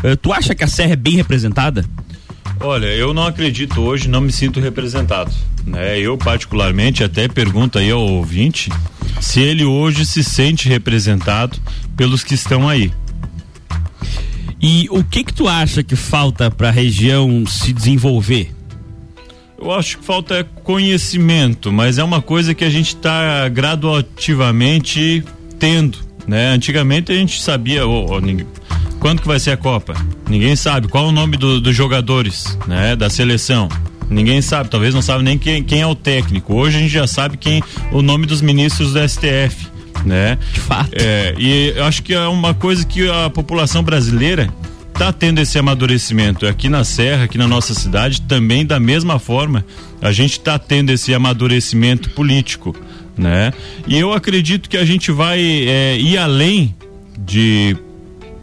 uh, 0.02 0.17
tu 0.17 0.33
acha 0.33 0.55
que 0.55 0.64
a 0.64 0.69
Serra 0.69 0.95
é 0.95 0.97
bem 0.97 1.17
representada? 1.17 1.85
Olha, 2.62 2.88
eu 2.88 3.14
não 3.14 3.25
acredito 3.26 3.81
hoje, 3.81 4.07
não 4.07 4.21
me 4.21 4.31
sinto 4.31 4.61
representado. 4.61 5.33
Né? 5.67 5.99
Eu, 5.99 6.19
particularmente, 6.19 7.02
até 7.02 7.26
pergunto 7.26 7.79
aí 7.79 7.90
ao 7.90 8.00
ouvinte 8.02 8.71
se 9.19 9.40
ele 9.40 9.64
hoje 9.64 10.05
se 10.05 10.23
sente 10.23 10.69
representado 10.69 11.59
pelos 11.97 12.23
que 12.23 12.35
estão 12.35 12.69
aí. 12.69 12.93
E 14.61 14.87
o 14.90 15.02
que 15.02 15.25
que 15.25 15.33
tu 15.33 15.49
acha 15.49 15.83
que 15.83 15.97
falta 15.97 16.50
para 16.50 16.69
a 16.69 16.73
região 16.73 17.47
se 17.47 17.73
desenvolver? 17.73 18.52
Eu 19.59 19.73
acho 19.73 19.99
que 19.99 20.05
falta 20.05 20.45
conhecimento, 20.62 21.73
mas 21.73 21.97
é 21.97 22.05
uma 22.05 22.21
coisa 22.21 22.55
que 22.55 22.64
a 22.64 22.71
gente 22.71 22.88
está 22.88 23.49
graduativamente 23.49 25.25
tendo, 25.59 25.99
né? 26.26 26.49
Antigamente 26.49 27.11
a 27.11 27.14
gente 27.14 27.40
sabia, 27.40 27.87
oh, 27.87 28.21
ninguém, 28.21 28.47
quando 29.00 29.23
que 29.23 29.26
vai 29.26 29.40
ser 29.40 29.52
a 29.52 29.57
Copa? 29.57 29.95
Ninguém 30.28 30.54
sabe. 30.54 30.87
Qual 30.87 31.07
o 31.07 31.12
nome 31.12 31.37
do, 31.37 31.61
dos 31.61 31.75
jogadores, 31.75 32.57
né? 32.69 32.95
Da 32.95 33.09
seleção? 33.11 33.69
Ninguém 34.11 34.42
sabe, 34.42 34.69
talvez 34.69 34.92
não 34.92 35.00
sabe 35.00 35.23
nem 35.23 35.38
quem, 35.38 35.62
quem 35.62 35.80
é 35.80 35.87
o 35.87 35.95
técnico. 35.95 36.54
Hoje 36.54 36.76
a 36.76 36.80
gente 36.80 36.92
já 36.92 37.07
sabe 37.07 37.37
quem 37.37 37.62
o 37.92 38.02
nome 38.02 38.26
dos 38.26 38.42
ministros 38.42 38.92
do 38.92 39.09
STF, 39.09 39.69
né? 40.04 40.37
De 40.52 40.61
fato. 40.61 40.90
É, 40.92 41.35
e 41.38 41.73
eu 41.76 41.85
acho 41.85 42.02
que 42.02 42.12
é 42.12 42.26
uma 42.26 42.52
coisa 42.52 42.85
que 42.85 43.09
a 43.09 43.30
população 43.30 43.83
brasileira 43.83 44.52
está 44.92 45.12
tendo 45.12 45.38
esse 45.38 45.59
amadurecimento 45.59 46.47
aqui 46.47 46.69
na 46.69 46.85
Serra, 46.85 47.25
aqui 47.25 47.38
na 47.38 47.49
nossa 47.49 47.73
cidade, 47.73 48.21
também 48.23 48.66
da 48.66 48.78
mesma 48.78 49.19
forma, 49.19 49.64
a 50.02 50.12
gente 50.12 50.33
está 50.33 50.59
tendo 50.59 50.90
esse 50.90 51.14
amadurecimento 51.14 52.11
político, 52.11 52.76
né? 53.16 53.52
E 53.87 53.97
eu 53.97 54.12
acredito 54.12 54.69
que 54.69 54.76
a 54.76 54.85
gente 54.85 55.11
vai 55.12 55.40
é, 55.40 55.97
ir 55.99 56.19
além 56.19 56.75
de 57.16 57.76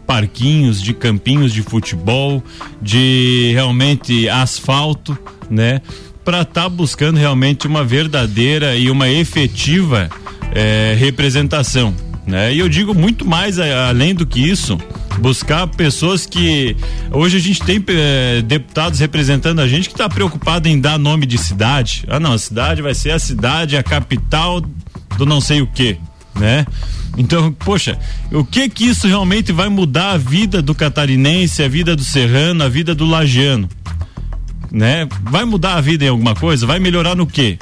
parquinhos, 0.08 0.80
de 0.80 0.94
campinhos 0.94 1.52
de 1.52 1.62
futebol, 1.62 2.42
de 2.80 3.50
realmente 3.52 4.26
asfalto, 4.26 5.16
né? 5.50 5.82
Para 6.24 6.40
estar 6.40 6.62
tá 6.62 6.68
buscando 6.68 7.18
realmente 7.18 7.66
uma 7.66 7.84
verdadeira 7.84 8.74
e 8.74 8.90
uma 8.90 9.10
efetiva 9.10 10.08
é, 10.50 10.96
representação, 10.98 11.94
né? 12.26 12.54
E 12.54 12.58
eu 12.58 12.70
digo 12.70 12.94
muito 12.94 13.26
mais 13.26 13.58
a, 13.58 13.90
além 13.90 14.14
do 14.14 14.26
que 14.26 14.40
isso, 14.40 14.78
buscar 15.20 15.66
pessoas 15.66 16.24
que 16.24 16.74
hoje 17.12 17.36
a 17.36 17.40
gente 17.40 17.62
tem 17.62 17.84
é, 17.88 18.40
deputados 18.40 19.00
representando 19.00 19.60
a 19.60 19.68
gente 19.68 19.90
que 19.90 19.94
está 19.94 20.08
preocupado 20.08 20.68
em 20.68 20.80
dar 20.80 20.98
nome 20.98 21.26
de 21.26 21.36
cidade. 21.36 22.04
Ah, 22.08 22.18
não, 22.18 22.32
a 22.32 22.38
cidade 22.38 22.80
vai 22.80 22.94
ser 22.94 23.10
a 23.10 23.18
cidade, 23.18 23.76
a 23.76 23.82
capital 23.82 24.62
do 25.18 25.26
não 25.26 25.40
sei 25.40 25.60
o 25.60 25.66
que, 25.66 25.98
né? 26.38 26.66
Então, 27.16 27.52
poxa, 27.52 27.98
o 28.30 28.44
que 28.44 28.68
que 28.68 28.84
isso 28.84 29.06
realmente 29.06 29.52
vai 29.52 29.68
mudar 29.68 30.12
a 30.12 30.16
vida 30.16 30.62
do 30.62 30.74
catarinense, 30.74 31.62
a 31.62 31.68
vida 31.68 31.96
do 31.96 32.04
serrano, 32.04 32.62
a 32.62 32.68
vida 32.68 32.94
do 32.94 33.04
lagiano? 33.04 33.68
Né? 34.70 35.08
Vai 35.22 35.44
mudar 35.44 35.74
a 35.74 35.80
vida 35.80 36.04
em 36.04 36.08
alguma 36.08 36.34
coisa? 36.34 36.66
Vai 36.66 36.78
melhorar 36.78 37.16
no 37.16 37.26
quê? 37.26 37.58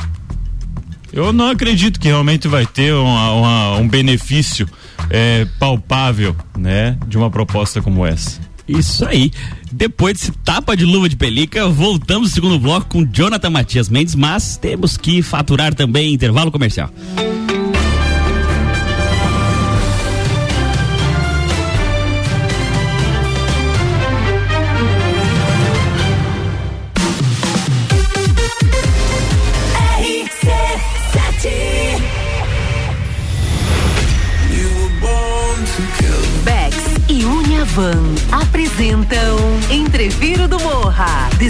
Eu 1.12 1.32
não 1.32 1.48
acredito 1.48 1.98
que 1.98 2.08
realmente 2.08 2.46
vai 2.46 2.66
ter 2.66 2.92
uma, 2.92 3.32
uma, 3.32 3.76
um 3.78 3.88
benefício 3.88 4.68
é, 5.08 5.46
palpável, 5.58 6.36
né, 6.58 6.98
de 7.06 7.16
uma 7.16 7.30
proposta 7.30 7.80
como 7.80 8.04
essa. 8.04 8.38
Isso 8.68 9.06
aí. 9.06 9.30
Depois 9.72 10.14
desse 10.14 10.32
tapa 10.32 10.76
de 10.76 10.84
luva 10.84 11.08
de 11.08 11.16
pelica, 11.16 11.68
voltamos 11.68 12.30
ao 12.30 12.34
segundo 12.34 12.58
bloco 12.58 12.88
com 12.88 13.04
Jonathan 13.04 13.50
Matias 13.50 13.88
Mendes, 13.88 14.14
mas 14.14 14.56
temos 14.56 14.96
que 14.96 15.22
faturar 15.22 15.72
também 15.72 16.12
intervalo 16.12 16.50
comercial. 16.50 16.90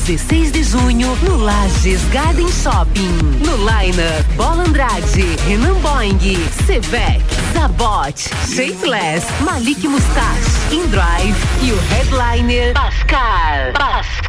16 0.06 0.52
de 0.52 0.62
junho 0.62 1.16
no 1.22 1.36
Lages 1.36 2.00
Garden 2.12 2.46
Shopping. 2.48 3.40
No 3.44 3.56
Liner, 3.56 4.22
Bola 4.36 4.62
Andrade, 4.62 5.36
Renan 5.48 5.74
Boing, 5.82 6.16
Sevec, 6.64 7.20
Zabot, 7.52 8.16
Shapeless, 8.46 9.24
Malik 9.40 9.82
Mustache, 9.82 10.70
InDrive 10.70 11.36
e 11.60 11.72
o 11.72 11.76
headliner 11.90 12.72
Pascal. 12.72 13.72
Pascal. 13.72 14.25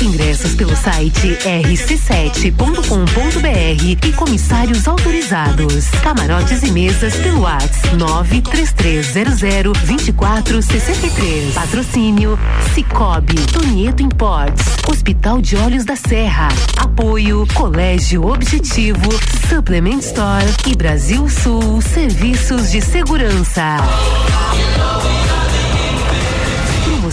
Ingressos 0.00 0.54
pelo 0.54 0.74
site 0.76 1.36
rc7.com.br 1.44 4.06
e 4.06 4.12
comissários 4.12 4.88
autorizados. 4.88 5.90
Camarotes 6.02 6.62
e 6.62 6.72
mesas 6.72 7.14
pelo 7.16 7.42
WhatsApp 7.42 7.96
93300 7.96 9.78
24 9.78 10.62
463. 10.62 11.54
Patrocínio 11.54 12.38
Cicobi, 12.74 13.34
Tonieto 13.52 14.02
Imports, 14.02 14.64
Hospital 14.88 15.40
de 15.40 15.56
Olhos 15.56 15.84
da 15.84 15.96
Serra. 15.96 16.48
Apoio 16.76 17.46
Colégio 17.54 18.26
Objetivo, 18.26 19.08
Supplement 19.48 20.00
Store 20.00 20.46
e 20.66 20.76
Brasil 20.76 21.28
Sul 21.28 21.80
Serviços 21.80 22.70
de 22.70 22.80
Segurança. 22.80 23.78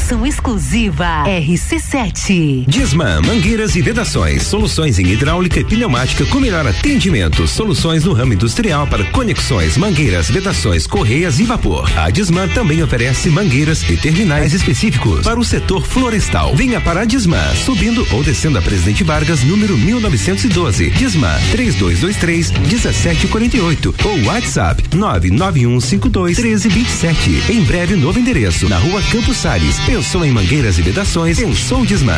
Promoção 0.09 0.25
exclusiva 0.25 1.23
RC7. 1.25 2.65
Disman, 2.67 3.21
mangueiras 3.21 3.75
e 3.75 3.81
vedações, 3.81 4.41
soluções 4.41 4.97
em 4.97 5.05
hidráulica 5.05 5.59
e 5.59 5.63
pneumática 5.63 6.25
com 6.25 6.39
melhor 6.39 6.65
atendimento, 6.65 7.47
soluções 7.47 8.05
no 8.05 8.13
ramo 8.13 8.33
industrial 8.33 8.87
para 8.87 9.03
conexões, 9.11 9.77
mangueiras, 9.77 10.27
vedações, 10.31 10.87
correias 10.87 11.39
e 11.39 11.43
vapor. 11.43 11.87
A 11.95 12.09
Disman 12.09 12.47
também 12.47 12.81
oferece 12.81 13.29
mangueiras 13.29 13.87
e 13.87 13.97
terminais 13.97 14.53
específicos 14.53 15.23
para 15.23 15.39
o 15.39 15.45
setor 15.45 15.85
florestal. 15.85 16.55
Venha 16.55 16.81
para 16.81 17.01
a 17.01 17.05
Disman, 17.05 17.53
subindo 17.63 18.05
ou 18.11 18.23
descendo 18.23 18.57
a 18.57 18.61
Presidente 18.63 19.03
Vargas, 19.03 19.43
número 19.43 19.77
1912. 19.77 20.89
Disman 20.91 21.39
3223 21.51 22.51
1748 22.51 23.95
ou 24.05 24.23
WhatsApp 24.25 24.83
99152 24.95 26.39
1327. 26.39 27.51
Em 27.51 27.63
breve 27.63 27.95
novo 27.95 28.19
endereço 28.19 28.67
na 28.67 28.77
Rua 28.77 29.03
Campos 29.11 29.37
Sales 29.37 29.77
Pensou 29.99 30.23
em 30.23 30.31
mangueiras 30.31 30.79
e 30.79 30.81
vedações? 30.81 31.37
Pensou 31.37 31.85
Dismar. 31.85 32.17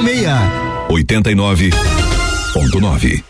1206 0.00 1.74
89.9 2.54 3.29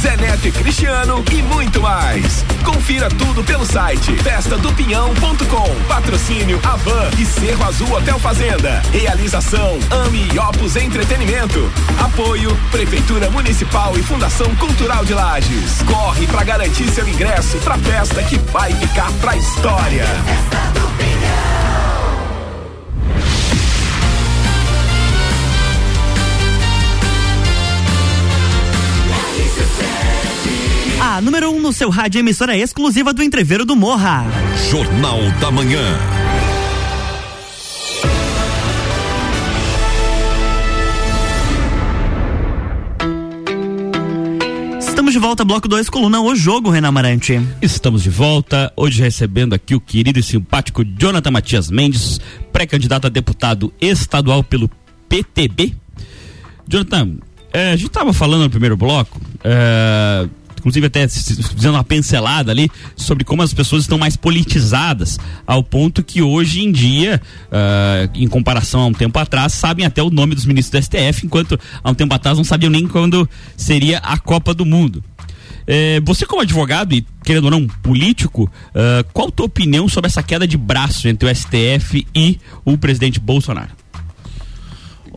Zé 0.00 0.14
Neto 0.16 0.46
e 0.46 0.52
Cristiano 0.52 1.24
e 1.32 1.42
muito 1.42 1.80
mais. 1.80 2.44
Confira 2.64 3.08
tudo 3.08 3.42
pelo 3.42 3.64
site 3.64 4.12
festadopinhão.com. 4.16 5.74
Patrocínio 5.88 6.60
Avan 6.62 7.10
e 7.18 7.24
Cerro 7.24 7.64
Azul 7.64 7.90
Hotel 7.92 8.18
Fazenda. 8.18 8.82
Realização 8.92 9.78
Ami 10.04 10.28
e 10.34 10.38
Opus 10.38 10.76
Entretenimento. 10.76 11.72
Apoio 11.98 12.54
Prefeitura 12.70 13.30
Municipal 13.30 13.96
e 13.98 14.02
Fundação 14.02 14.54
Cultural 14.56 15.04
de 15.04 15.14
Lages. 15.14 15.82
Corre 15.86 16.26
pra 16.26 16.44
garantir 16.44 16.88
seu 16.90 17.08
ingresso 17.08 17.56
pra 17.58 17.78
festa 17.78 18.22
que 18.22 18.38
vai 18.52 18.72
ficar 18.74 19.10
pra 19.20 19.36
história. 19.36 20.04
A 31.16 31.20
número 31.22 31.50
1 31.50 31.56
um 31.56 31.60
no 31.62 31.72
seu 31.72 31.88
rádio 31.88 32.18
emissora 32.18 32.54
exclusiva 32.58 33.10
do 33.10 33.22
Entreveiro 33.22 33.64
do 33.64 33.74
Morra. 33.74 34.26
Jornal 34.70 35.18
da 35.40 35.50
Manhã. 35.50 35.80
Estamos 44.78 45.14
de 45.14 45.18
volta, 45.18 45.42
bloco 45.42 45.66
2, 45.66 45.88
coluna 45.88 46.20
O 46.20 46.36
Jogo, 46.36 46.68
Renan 46.68 46.88
Amarante. 46.88 47.40
Estamos 47.62 48.02
de 48.02 48.10
volta, 48.10 48.70
hoje 48.76 49.00
recebendo 49.00 49.54
aqui 49.54 49.74
o 49.74 49.80
querido 49.80 50.18
e 50.18 50.22
simpático 50.22 50.84
Jonathan 50.84 51.30
Matias 51.30 51.70
Mendes, 51.70 52.20
pré-candidato 52.52 53.06
a 53.06 53.08
deputado 53.08 53.72
estadual 53.80 54.44
pelo 54.44 54.70
PTB. 55.08 55.74
Jonathan, 56.68 57.16
eh, 57.54 57.72
a 57.72 57.76
gente 57.76 57.86
estava 57.86 58.12
falando 58.12 58.42
no 58.42 58.50
primeiro 58.50 58.76
bloco, 58.76 59.18
eh, 59.42 60.28
inclusive 60.66 60.86
até 60.88 61.06
fazendo 61.08 61.74
uma 61.74 61.84
pincelada 61.84 62.50
ali 62.50 62.68
sobre 62.96 63.22
como 63.22 63.40
as 63.40 63.54
pessoas 63.54 63.82
estão 63.82 63.96
mais 63.96 64.16
politizadas, 64.16 65.16
ao 65.46 65.62
ponto 65.62 66.02
que 66.02 66.20
hoje 66.20 66.64
em 66.64 66.72
dia, 66.72 67.22
eh, 67.52 68.10
em 68.16 68.26
comparação 68.26 68.80
a 68.80 68.86
um 68.86 68.92
tempo 68.92 69.16
atrás, 69.16 69.52
sabem 69.52 69.86
até 69.86 70.02
o 70.02 70.10
nome 70.10 70.34
dos 70.34 70.44
ministros 70.44 70.80
do 70.80 70.84
STF, 70.84 71.24
enquanto 71.24 71.58
há 71.84 71.90
um 71.90 71.94
tempo 71.94 72.12
atrás 72.12 72.36
não 72.36 72.44
sabiam 72.44 72.68
nem 72.68 72.88
quando 72.88 73.28
seria 73.56 73.98
a 73.98 74.18
Copa 74.18 74.52
do 74.52 74.66
Mundo. 74.66 75.04
É, 75.68 76.00
você 76.00 76.26
como 76.26 76.42
advogado 76.42 76.94
e 76.94 77.04
querendo 77.24 77.44
ou 77.44 77.50
não 77.50 77.66
político, 77.66 78.50
ah, 78.74 79.04
qual 79.12 79.28
a 79.28 79.32
tua 79.32 79.46
opinião 79.46 79.88
sobre 79.88 80.08
essa 80.08 80.22
queda 80.22 80.46
de 80.46 80.56
braço 80.56 81.08
entre 81.08 81.28
o 81.28 81.34
STF 81.34 82.06
e 82.14 82.38
o 82.64 82.78
presidente 82.78 83.18
Bolsonaro? 83.18 83.70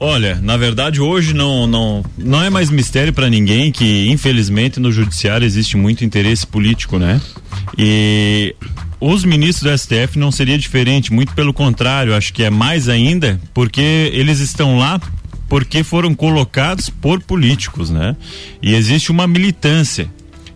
Olha, 0.01 0.39
na 0.41 0.55
verdade 0.55 1.01
hoje 1.01 1.33
não 1.33 1.67
não 1.67 2.05
não 2.17 2.41
é 2.41 2.49
mais 2.49 2.69
mistério 2.69 3.11
para 3.11 3.29
ninguém 3.29 3.69
que 3.69 4.07
infelizmente 4.09 4.79
no 4.79 4.91
judiciário 4.93 5.45
existe 5.45 5.75
muito 5.75 6.05
interesse 6.05 6.47
político, 6.47 6.97
né? 6.97 7.19
E 7.77 8.55
os 9.01 9.25
ministros 9.25 9.69
do 9.69 9.77
STF 9.77 10.17
não 10.17 10.31
seria 10.31 10.57
diferente, 10.57 11.11
muito 11.11 11.33
pelo 11.33 11.53
contrário, 11.53 12.15
acho 12.15 12.31
que 12.33 12.43
é 12.43 12.49
mais 12.49 12.87
ainda, 12.87 13.39
porque 13.53 14.09
eles 14.13 14.39
estão 14.39 14.77
lá 14.77 15.01
porque 15.49 15.83
foram 15.83 16.13
colocados 16.15 16.89
por 16.89 17.21
políticos, 17.21 17.89
né? 17.89 18.15
E 18.61 18.73
existe 18.75 19.11
uma 19.11 19.27
militância. 19.27 20.09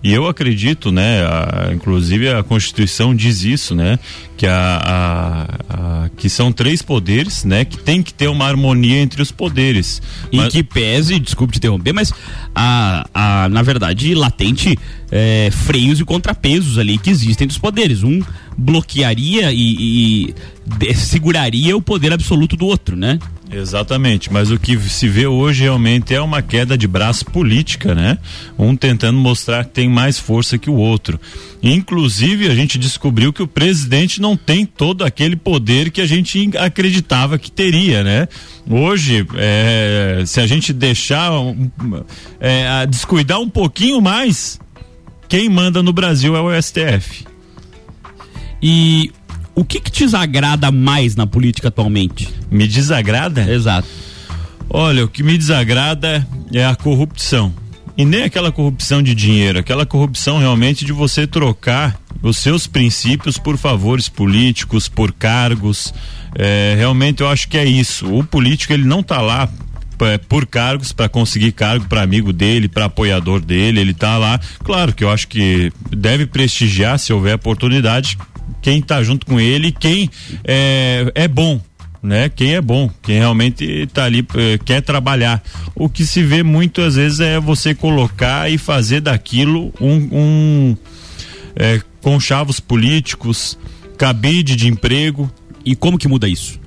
E 0.04 0.14
eu 0.14 0.28
acredito, 0.28 0.92
né, 0.92 1.22
a- 1.26 1.72
inclusive 1.74 2.30
a 2.30 2.44
Constituição 2.44 3.16
diz 3.16 3.44
isso, 3.44 3.74
né, 3.74 3.98
que 4.38 4.48
a, 4.48 4.82
a- 4.84 5.74
a- 6.06 6.10
que 6.18 6.30
são 6.30 6.52
três 6.52 6.82
poderes, 6.82 7.44
né, 7.44 7.64
que 7.66 7.78
tem 7.78 8.02
que 8.02 8.14
ter 8.14 8.28
uma 8.28 8.46
harmonia 8.46 9.00
entre 9.00 9.22
os 9.22 9.32
poderes. 9.32 10.02
Em 10.32 10.38
Mas- 10.38 10.52
que 10.54 10.64
pese, 10.64 11.20
desculpe 11.20 11.54
te 11.54 11.58
interromper, 11.58 11.94
mas 11.94 12.12
a, 12.56 13.08
a, 13.14 13.50
na 13.50 13.62
verdade, 13.62 14.14
latente 14.16 14.78
é, 15.12 15.50
freios 15.52 16.00
e 16.00 16.06
contrapesos 16.06 16.78
ali 16.78 16.98
que 16.98 17.10
existem 17.10 17.48
dos 17.48 17.58
poderes. 17.58 18.04
Um 18.04 18.22
bloquearia 18.58 19.52
e, 19.52 20.34
e 20.80 20.96
seguraria 20.96 21.76
o 21.76 21.82
poder 21.82 22.14
absoluto 22.14 22.56
do 22.56 22.66
outro, 22.66 22.96
né? 22.96 23.20
Exatamente, 23.52 24.34
mas 24.34 24.50
o 24.50 24.58
que 24.58 24.76
se 24.80 25.08
vê 25.08 25.28
hoje 25.28 25.64
realmente 25.64 26.14
é 26.14 26.20
uma 26.20 26.42
queda 26.42 26.76
de 26.76 26.88
braço 26.88 27.26
política, 27.26 27.94
né? 27.94 28.18
Um 28.58 28.76
tentando 28.76 29.18
mostrar 29.20 29.66
que 29.66 29.72
tem 29.72 29.88
mais 29.88 30.18
força 30.18 30.58
que 30.58 30.70
o 30.72 30.74
outro. 30.76 31.20
Inclusive, 31.64 32.50
a 32.50 32.56
gente 32.56 32.78
descobriu 32.78 33.32
que 33.32 33.42
o 33.42 33.48
presidente 33.48 34.22
não 34.22 34.36
tem 34.36 34.66
todo 34.66 35.06
aquele 35.06 35.38
poder 35.38 35.92
que 35.92 36.02
a 36.02 36.06
gente 36.06 36.52
acreditava 36.58 37.40
que 37.40 37.50
teria, 37.50 38.04
né? 38.04 38.28
Hoje, 38.70 39.26
é, 39.36 40.24
se 40.26 40.42
a 40.42 40.46
gente 40.46 40.74
deixar, 40.74 41.32
é, 42.42 42.68
a 42.68 42.86
descuidar 42.86 43.40
um 43.40 43.50
pouquinho 43.50 44.02
mais, 44.02 44.60
quem 45.30 45.50
manda 45.50 45.82
no 45.82 45.94
Brasil 45.94 46.36
é 46.36 46.42
o 46.42 46.62
STF. 46.62 47.26
E 48.62 49.10
o 49.56 49.64
que, 49.64 49.80
que 49.80 49.90
te 49.90 50.04
desagrada 50.04 50.70
mais 50.70 51.16
na 51.16 51.26
política 51.26 51.70
atualmente? 51.70 52.28
Me 52.52 52.68
desagrada? 52.68 53.50
Exato. 53.50 53.88
Olha, 54.70 55.06
o 55.06 55.08
que 55.08 55.24
me 55.24 55.38
desagrada 55.38 56.28
é 56.52 56.66
a 56.66 56.76
corrupção. 56.76 57.54
E 57.96 58.06
nem 58.06 58.24
aquela 58.24 58.52
corrupção 58.52 59.04
de 59.04 59.14
dinheiro, 59.14 59.60
aquela 59.60 59.86
corrupção 59.86 60.40
realmente 60.40 60.84
de 60.84 60.92
você 60.92 61.28
trocar 61.28 62.00
os 62.24 62.38
seus 62.38 62.66
princípios 62.66 63.38
por 63.38 63.58
favores 63.58 64.10
políticos, 64.10 64.88
por 64.88 65.12
cargos. 65.12 65.94
É, 66.36 66.74
realmente 66.76 67.22
eu 67.22 67.28
acho 67.28 67.48
que 67.48 67.58
é 67.58 67.66
isso. 67.66 68.12
O 68.12 68.24
político 68.24 68.74
ele 68.74 68.86
não 68.86 69.04
tá 69.04 69.22
lá 69.22 69.48
é, 70.02 70.18
por 70.18 70.48
cargos 70.48 70.92
para 70.92 71.08
conseguir 71.08 71.52
cargo 71.52 71.86
para 71.86 72.02
amigo 72.02 72.34
dele, 72.34 72.68
para 72.68 72.86
apoiador 72.86 73.40
dele, 73.40 73.80
ele 73.80 73.94
tá 73.94 74.18
lá. 74.18 74.40
Claro 74.64 74.92
que 74.94 75.04
eu 75.04 75.12
acho 75.12 75.28
que 75.28 75.72
deve 75.92 76.26
prestigiar 76.26 76.98
se 76.98 77.14
houver 77.14 77.36
oportunidade 77.36 78.18
quem 78.62 78.82
tá 78.82 79.04
junto 79.04 79.26
com 79.26 79.40
ele, 79.40 79.72
quem 79.72 80.10
é, 80.44 81.12
é 81.14 81.28
bom, 81.28 81.62
né? 82.04 82.30
Quem 82.30 82.56
é 82.56 82.62
bom, 82.62 82.92
quem 83.02 83.20
realmente 83.20 83.64
está 83.64 84.04
ali 84.04 84.28
eh, 84.36 84.60
quer 84.64 84.82
trabalhar. 84.82 85.42
O 85.74 85.88
que 85.88 86.06
se 86.06 86.22
vê 86.22 86.44
muitas 86.44 86.96
vezes 86.96 87.22
é 87.22 87.40
você 87.40 87.74
colocar 87.74 88.52
e 88.52 88.58
fazer 88.58 89.00
daquilo 89.00 89.74
um, 89.80 90.10
um 90.12 90.78
conchavos 92.02 92.60
políticos, 92.60 93.58
cabide 93.98 94.56
de 94.56 94.68
emprego. 94.68 95.32
E 95.66 95.76
como 95.76 95.98
que 95.98 96.10
muda 96.10 96.28
isso? 96.28 96.60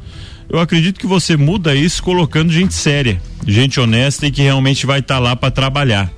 Eu 0.49 0.59
acredito 0.59 0.99
que 0.99 1.07
você 1.07 1.37
muda 1.37 1.75
isso 1.75 2.03
colocando 2.03 2.51
gente 2.53 2.72
séria, 2.72 3.20
gente 3.46 3.79
honesta 3.79 4.27
e 4.27 4.31
que 4.31 4.42
realmente 4.42 4.87
vai 4.87 5.01
estar 5.01 5.18
lá 5.18 5.37
para 5.37 5.51
trabalhar. 5.51 6.11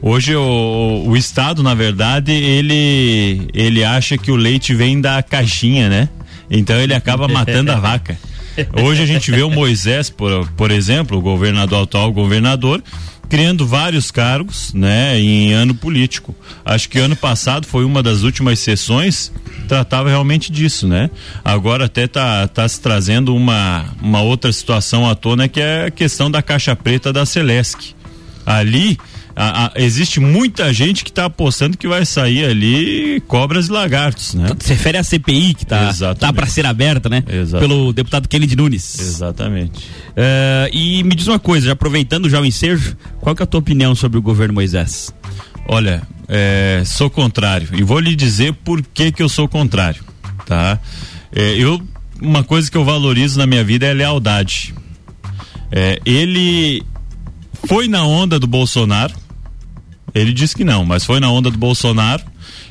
Hoje 0.00 0.34
o, 0.34 1.04
o 1.06 1.16
Estado, 1.16 1.62
na 1.62 1.74
verdade, 1.74 2.32
ele 2.32 3.48
ele 3.52 3.82
acha 3.82 4.16
que 4.16 4.30
o 4.30 4.36
leite 4.36 4.74
vem 4.74 5.00
da 5.00 5.22
caixinha, 5.22 5.88
né? 5.88 6.08
Então 6.50 6.76
ele 6.76 6.94
acaba 6.94 7.28
matando 7.28 7.72
a 7.72 7.76
vaca. 7.76 8.18
Hoje 8.82 9.02
a 9.02 9.06
gente 9.06 9.30
vê 9.30 9.42
o 9.42 9.50
Moisés, 9.50 10.08
por, 10.08 10.48
por 10.52 10.70
exemplo, 10.70 11.18
o 11.18 11.20
governador 11.20 11.82
atual 11.82 12.10
governador, 12.12 12.82
criando 13.28 13.66
vários 13.66 14.10
cargos, 14.10 14.72
né, 14.72 15.18
em 15.20 15.52
ano 15.52 15.74
político. 15.74 16.34
Acho 16.64 16.88
que 16.88 16.98
ano 16.98 17.16
passado 17.16 17.66
foi 17.66 17.84
uma 17.84 18.02
das 18.02 18.22
últimas 18.22 18.58
sessões 18.58 19.32
tratava 19.66 20.08
realmente 20.08 20.50
disso, 20.50 20.86
né? 20.86 21.10
Agora 21.44 21.86
até 21.86 22.06
tá, 22.06 22.46
tá 22.48 22.66
se 22.68 22.80
trazendo 22.80 23.34
uma, 23.34 23.84
uma 24.00 24.22
outra 24.22 24.50
situação 24.52 25.08
à 25.08 25.14
tona 25.14 25.48
que 25.48 25.60
é 25.60 25.86
a 25.86 25.90
questão 25.90 26.30
da 26.30 26.40
caixa 26.40 26.74
preta 26.74 27.12
da 27.12 27.26
Celesc. 27.26 27.94
Ali 28.44 28.96
a- 29.36 29.66
a- 29.66 29.72
existe 29.76 30.18
muita 30.18 30.72
gente 30.72 31.04
que 31.04 31.10
está 31.10 31.26
apostando 31.26 31.76
que 31.76 31.86
vai 31.86 32.06
sair 32.06 32.46
ali 32.46 33.20
cobras 33.28 33.68
e 33.68 33.70
lagartos, 33.72 34.32
né? 34.34 34.48
Se 34.58 34.72
refere 34.72 34.96
à 34.96 35.04
CPI 35.04 35.52
que 35.54 35.66
tá, 35.66 35.90
Exatamente. 35.90 36.20
tá 36.20 36.32
para 36.32 36.46
ser 36.46 36.64
aberta, 36.64 37.08
né? 37.10 37.22
Exatamente. 37.28 37.68
Pelo 37.68 37.92
deputado 37.92 38.26
Kennedy 38.28 38.56
Nunes. 38.56 38.98
Exatamente. 38.98 39.86
Eh, 40.16 40.70
e 40.72 41.02
me 41.04 41.14
diz 41.14 41.26
uma 41.26 41.38
coisa, 41.38 41.66
já 41.66 41.72
aproveitando 41.74 42.30
já 42.30 42.40
o 42.40 42.46
ensejo, 42.46 42.96
qual 43.20 43.36
que 43.36 43.42
é 43.42 43.44
a 43.44 43.46
tua 43.46 43.60
opinião 43.60 43.94
sobre 43.94 44.18
o 44.18 44.22
governo 44.22 44.54
Moisés? 44.54 45.12
Olha, 45.68 46.02
é, 46.28 46.82
sou 46.86 47.10
contrário 47.10 47.68
e 47.74 47.82
vou 47.82 47.98
lhe 48.00 48.16
dizer 48.16 48.52
por 48.64 48.82
que 48.82 49.12
que 49.12 49.22
eu 49.22 49.28
sou 49.28 49.46
contrário, 49.46 50.02
tá? 50.46 50.78
É, 51.30 51.54
eu 51.58 51.80
uma 52.22 52.42
coisa 52.42 52.70
que 52.70 52.76
eu 52.78 52.84
valorizo 52.84 53.38
na 53.38 53.46
minha 53.46 53.62
vida 53.62 53.84
é 53.84 53.90
a 53.90 53.94
lealdade. 53.94 54.74
É, 55.70 56.00
ele 56.06 56.82
foi 57.66 57.88
na 57.88 58.04
onda 58.04 58.38
do 58.38 58.46
Bolsonaro. 58.46 59.12
Ele 60.16 60.32
disse 60.32 60.56
que 60.56 60.64
não, 60.64 60.82
mas 60.84 61.04
foi 61.04 61.20
na 61.20 61.30
onda 61.30 61.50
do 61.50 61.58
Bolsonaro. 61.58 62.22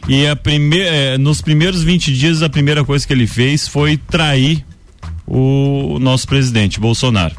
E 0.07 0.25
a 0.25 0.37
é, 0.79 1.17
nos 1.17 1.41
primeiros 1.41 1.83
20 1.83 2.11
dias, 2.11 2.41
a 2.41 2.49
primeira 2.49 2.83
coisa 2.83 3.05
que 3.05 3.13
ele 3.13 3.27
fez 3.27 3.67
foi 3.67 3.97
trair 3.97 4.65
o 5.27 5.99
nosso 5.99 6.27
presidente, 6.27 6.79
Bolsonaro. 6.79 7.35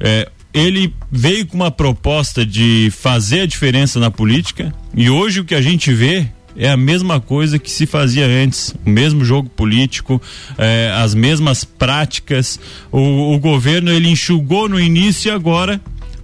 É, 0.00 0.28
ele 0.52 0.92
veio 1.10 1.46
com 1.46 1.54
uma 1.54 1.70
proposta 1.70 2.44
de 2.44 2.90
fazer 2.90 3.42
a 3.42 3.46
diferença 3.46 4.00
na 4.00 4.10
política 4.10 4.74
e 4.94 5.08
hoje 5.08 5.40
o 5.40 5.44
que 5.44 5.54
a 5.54 5.62
gente 5.62 5.92
vê 5.92 6.26
é 6.56 6.68
a 6.68 6.76
mesma 6.76 7.20
coisa 7.20 7.58
que 7.58 7.70
se 7.70 7.86
fazia 7.86 8.26
antes, 8.26 8.74
o 8.84 8.90
mesmo 8.90 9.24
jogo 9.24 9.48
político, 9.48 10.20
é, 10.58 10.92
as 10.94 11.14
mesmas 11.14 11.64
práticas. 11.64 12.60
O, 12.90 13.34
o 13.34 13.38
governo 13.38 13.90
ele 13.90 14.08
enxugou 14.08 14.68
no 14.68 14.78
início 14.78 15.28
e 15.28 15.30
agora 15.30 15.80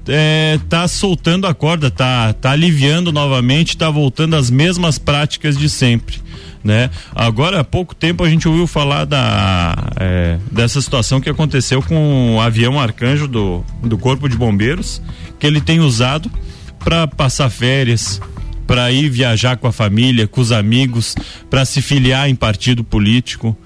é, 0.08 0.58
tá 0.68 0.88
soltando 0.88 1.46
a 1.46 1.54
corda, 1.54 1.90
tá, 1.90 2.32
tá 2.32 2.52
aliviando 2.52 3.12
novamente, 3.12 3.76
tá 3.76 3.90
voltando 3.90 4.34
às 4.34 4.50
mesmas 4.50 4.98
práticas 4.98 5.56
de 5.56 5.68
sempre. 5.68 6.16
Né? 6.64 6.90
Agora 7.14 7.60
há 7.60 7.64
pouco 7.64 7.94
tempo 7.94 8.24
a 8.24 8.28
gente 8.28 8.48
ouviu 8.48 8.66
falar 8.66 9.04
da, 9.04 9.76
é, 9.96 10.38
dessa 10.50 10.80
situação 10.80 11.20
que 11.20 11.30
aconteceu 11.30 11.82
com 11.82 12.36
o 12.36 12.40
avião 12.40 12.80
Arcanjo 12.80 13.28
do, 13.28 13.64
do 13.82 13.96
Corpo 13.96 14.28
de 14.28 14.36
Bombeiros, 14.36 15.00
que 15.38 15.46
ele 15.46 15.60
tem 15.60 15.80
usado 15.80 16.30
para 16.78 17.06
passar 17.06 17.48
férias, 17.50 18.20
para 18.66 18.90
ir 18.90 19.08
viajar 19.08 19.56
com 19.56 19.66
a 19.66 19.72
família, 19.72 20.26
com 20.26 20.40
os 20.40 20.52
amigos, 20.52 21.14
para 21.48 21.64
se 21.64 21.80
filiar 21.80 22.28
em 22.28 22.34
partido 22.34 22.82
político. 22.82 23.56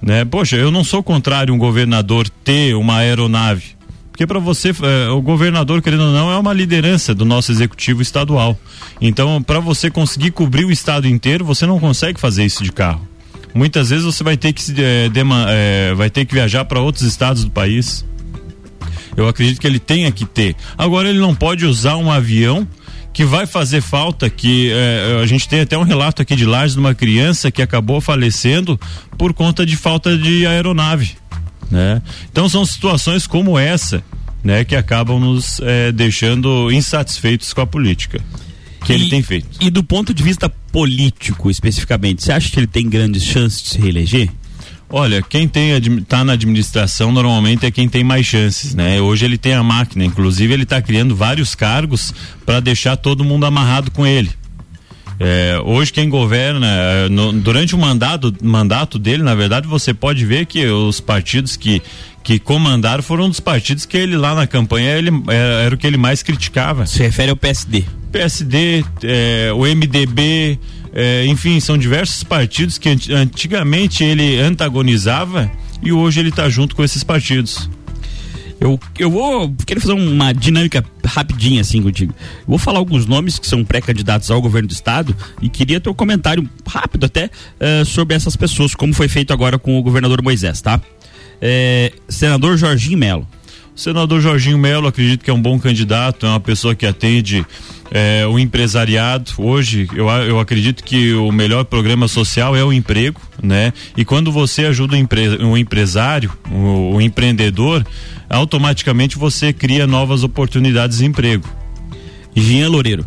Né? 0.00 0.24
Poxa, 0.24 0.56
eu 0.56 0.70
não 0.70 0.84
sou 0.84 1.02
contrário 1.02 1.52
um 1.52 1.58
governador 1.58 2.28
ter 2.28 2.74
uma 2.74 2.98
aeronave. 2.98 3.77
Porque 4.18 4.26
para 4.26 4.40
você, 4.40 4.70
eh, 4.70 5.08
o 5.10 5.22
governador, 5.22 5.80
querendo 5.80 6.02
ou 6.02 6.12
não, 6.12 6.28
é 6.28 6.36
uma 6.36 6.52
liderança 6.52 7.14
do 7.14 7.24
nosso 7.24 7.52
executivo 7.52 8.02
estadual. 8.02 8.58
Então, 9.00 9.40
para 9.40 9.60
você 9.60 9.92
conseguir 9.92 10.32
cobrir 10.32 10.64
o 10.64 10.72
estado 10.72 11.06
inteiro, 11.06 11.44
você 11.44 11.64
não 11.66 11.78
consegue 11.78 12.18
fazer 12.18 12.44
isso 12.44 12.64
de 12.64 12.72
carro. 12.72 13.06
Muitas 13.54 13.90
vezes 13.90 14.04
você 14.04 14.24
vai 14.24 14.36
ter 14.36 14.52
que, 14.52 14.74
eh, 14.76 15.08
dema- 15.08 15.46
eh, 15.50 15.94
vai 15.94 16.10
ter 16.10 16.24
que 16.24 16.34
viajar 16.34 16.64
para 16.64 16.80
outros 16.80 17.04
estados 17.04 17.44
do 17.44 17.50
país. 17.52 18.04
Eu 19.16 19.28
acredito 19.28 19.60
que 19.60 19.66
ele 19.68 19.78
tenha 19.78 20.10
que 20.10 20.24
ter. 20.24 20.56
Agora, 20.76 21.08
ele 21.08 21.20
não 21.20 21.32
pode 21.32 21.64
usar 21.64 21.96
um 21.96 22.10
avião 22.10 22.66
que 23.12 23.24
vai 23.24 23.46
fazer 23.46 23.80
falta, 23.80 24.28
que 24.28 24.72
eh, 24.72 25.20
a 25.22 25.26
gente 25.26 25.48
tem 25.48 25.60
até 25.60 25.78
um 25.78 25.84
relato 25.84 26.22
aqui 26.22 26.34
de 26.34 26.44
Lages 26.44 26.74
de 26.74 26.80
uma 26.80 26.92
criança 26.92 27.52
que 27.52 27.62
acabou 27.62 28.00
falecendo 28.00 28.80
por 29.16 29.32
conta 29.32 29.64
de 29.64 29.76
falta 29.76 30.18
de 30.18 30.44
aeronave 30.44 31.16
né? 31.70 32.00
Então 32.30 32.48
são 32.48 32.64
situações 32.64 33.26
como 33.26 33.58
essa, 33.58 34.02
né, 34.42 34.64
que 34.64 34.76
acabam 34.76 35.18
nos 35.20 35.60
eh, 35.62 35.92
deixando 35.92 36.70
insatisfeitos 36.72 37.52
com 37.52 37.60
a 37.60 37.66
política 37.66 38.20
que 38.84 38.92
ele 38.92 39.06
E- 39.06 39.10
tem 39.10 39.22
feito. 39.22 39.48
E 39.60 39.68
do 39.70 39.82
ponto 39.82 40.14
de 40.14 40.22
vista 40.22 40.48
político, 40.48 41.50
especificamente, 41.50 42.22
você 42.22 42.32
acha 42.32 42.48
que 42.50 42.58
ele 42.58 42.66
tem 42.66 42.88
grandes 42.88 43.24
chances 43.24 43.62
de 43.62 43.68
se 43.70 43.78
reeleger? 43.78 44.30
Olha, 44.90 45.20
quem 45.20 45.46
tem 45.46 45.70
tá 46.08 46.24
na 46.24 46.32
administração 46.32 47.12
normalmente 47.12 47.66
é 47.66 47.70
quem 47.70 47.86
tem 47.88 48.02
mais 48.02 48.24
chances, 48.24 48.74
né? 48.74 48.98
Hoje 49.00 49.24
ele 49.26 49.36
tem 49.36 49.52
a 49.52 49.62
máquina, 49.62 50.02
inclusive 50.04 50.54
ele 50.54 50.62
está 50.62 50.80
criando 50.80 51.14
vários 51.14 51.54
cargos 51.54 52.14
para 52.46 52.58
deixar 52.60 52.96
todo 52.96 53.22
mundo 53.22 53.44
amarrado 53.44 53.90
com 53.90 54.06
ele. 54.06 54.30
É, 55.20 55.58
hoje 55.64 55.92
quem 55.92 56.08
governa 56.08 56.66
é, 56.66 57.08
no- 57.08 57.32
durante 57.32 57.74
o 57.74 57.78
mandato, 57.78 58.32
mandato 58.42 58.98
dele, 58.98 59.22
na 59.22 59.34
verdade, 59.34 59.66
você 59.66 59.92
pode 59.92 60.24
ver 60.24 60.46
que 60.46 60.64
os 60.66 61.00
partidos 61.00 61.56
que 61.56 61.82
que 62.22 62.38
comandaram 62.38 63.02
foram 63.02 63.24
um 63.24 63.28
dos 63.30 63.40
partidos 63.40 63.86
que 63.86 63.96
ele 63.96 64.14
lá 64.14 64.34
na 64.34 64.46
campanha 64.46 64.90
ele 64.98 65.10
era, 65.28 65.62
era 65.62 65.74
o 65.74 65.78
que 65.78 65.86
ele 65.86 65.96
mais 65.96 66.22
criticava. 66.22 66.84
Se 66.84 67.02
refere 67.02 67.30
ao 67.30 67.36
PSD. 67.36 67.84
PSD, 68.12 68.84
é, 69.02 69.50
o 69.54 69.60
MDB, 69.64 70.58
é, 70.92 71.24
enfim, 71.26 71.58
são 71.58 71.78
diversos 71.78 72.22
partidos 72.22 72.76
que 72.76 72.90
anti- 72.90 73.12
antigamente 73.14 74.04
ele 74.04 74.38
antagonizava 74.40 75.50
e 75.82 75.90
hoje 75.90 76.20
ele 76.20 76.28
está 76.28 76.50
junto 76.50 76.76
com 76.76 76.84
esses 76.84 77.02
partidos. 77.02 77.70
Eu, 78.60 78.78
eu 78.98 79.10
vou 79.10 79.54
querer 79.64 79.80
fazer 79.80 79.92
uma 79.92 80.32
dinâmica 80.32 80.84
rapidinha 81.04 81.60
assim 81.60 81.80
contigo. 81.80 82.12
Eu 82.40 82.46
vou 82.46 82.58
falar 82.58 82.78
alguns 82.78 83.06
nomes 83.06 83.38
que 83.38 83.46
são 83.46 83.64
pré-candidatos 83.64 84.30
ao 84.30 84.40
governo 84.42 84.68
do 84.68 84.72
estado 84.72 85.14
e 85.40 85.48
queria 85.48 85.80
ter 85.80 85.88
um 85.88 85.94
comentário 85.94 86.48
rápido 86.66 87.06
até 87.06 87.30
eh, 87.60 87.84
sobre 87.84 88.16
essas 88.16 88.34
pessoas, 88.36 88.74
como 88.74 88.92
foi 88.92 89.08
feito 89.08 89.32
agora 89.32 89.58
com 89.58 89.78
o 89.78 89.82
governador 89.82 90.22
Moisés, 90.22 90.60
tá? 90.60 90.80
Eh, 91.40 91.92
senador 92.08 92.56
Jorginho 92.56 92.98
Melo. 92.98 93.26
Senador 93.76 94.20
Jorginho 94.20 94.58
Melo, 94.58 94.88
acredito 94.88 95.24
que 95.24 95.30
é 95.30 95.32
um 95.32 95.40
bom 95.40 95.56
candidato, 95.56 96.26
é 96.26 96.28
uma 96.28 96.40
pessoa 96.40 96.74
que 96.74 96.84
atende 96.84 97.46
é, 97.92 98.26
o 98.26 98.36
empresariado. 98.36 99.30
Hoje, 99.38 99.88
eu, 99.94 100.08
eu 100.08 100.40
acredito 100.40 100.82
que 100.82 101.14
o 101.14 101.30
melhor 101.30 101.64
programa 101.64 102.08
social 102.08 102.56
é 102.56 102.64
o 102.64 102.72
emprego, 102.72 103.20
né? 103.40 103.72
E 103.96 104.04
quando 104.04 104.32
você 104.32 104.64
ajuda 104.64 104.94
o, 104.94 104.96
empre, 104.96 105.28
o 105.44 105.56
empresário, 105.56 106.32
o, 106.50 106.96
o 106.96 107.00
empreendedor, 107.00 107.86
automaticamente 108.28 109.18
você 109.18 109.52
cria 109.52 109.86
novas 109.86 110.22
oportunidades 110.22 110.98
de 110.98 111.06
emprego. 111.06 111.48
Jean 112.34 112.68
Loureiro. 112.68 113.06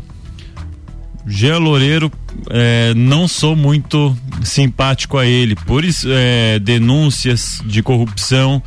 Jean 1.26 1.60
Loureiro, 1.60 2.12
é, 2.50 2.94
não 2.96 3.28
sou 3.28 3.56
muito 3.56 4.16
simpático 4.44 5.18
a 5.18 5.26
ele, 5.26 5.56
por 5.56 5.84
é, 5.86 6.60
denúncias 6.60 7.62
de 7.66 7.84
corrupção, 7.84 8.62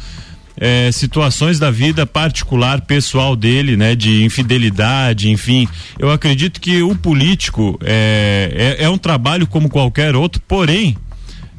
é, 0.56 0.90
situações 0.92 1.58
da 1.58 1.70
vida 1.70 2.06
particular, 2.06 2.80
pessoal 2.82 3.34
dele, 3.34 3.76
né, 3.76 3.94
de 3.96 4.22
infidelidade, 4.24 5.30
enfim. 5.30 5.68
Eu 5.98 6.10
acredito 6.10 6.60
que 6.60 6.82
o 6.82 6.94
político 6.94 7.78
é, 7.82 8.76
é, 8.78 8.84
é 8.84 8.88
um 8.88 8.98
trabalho 8.98 9.46
como 9.46 9.68
qualquer 9.68 10.14
outro, 10.14 10.40
porém. 10.46 10.96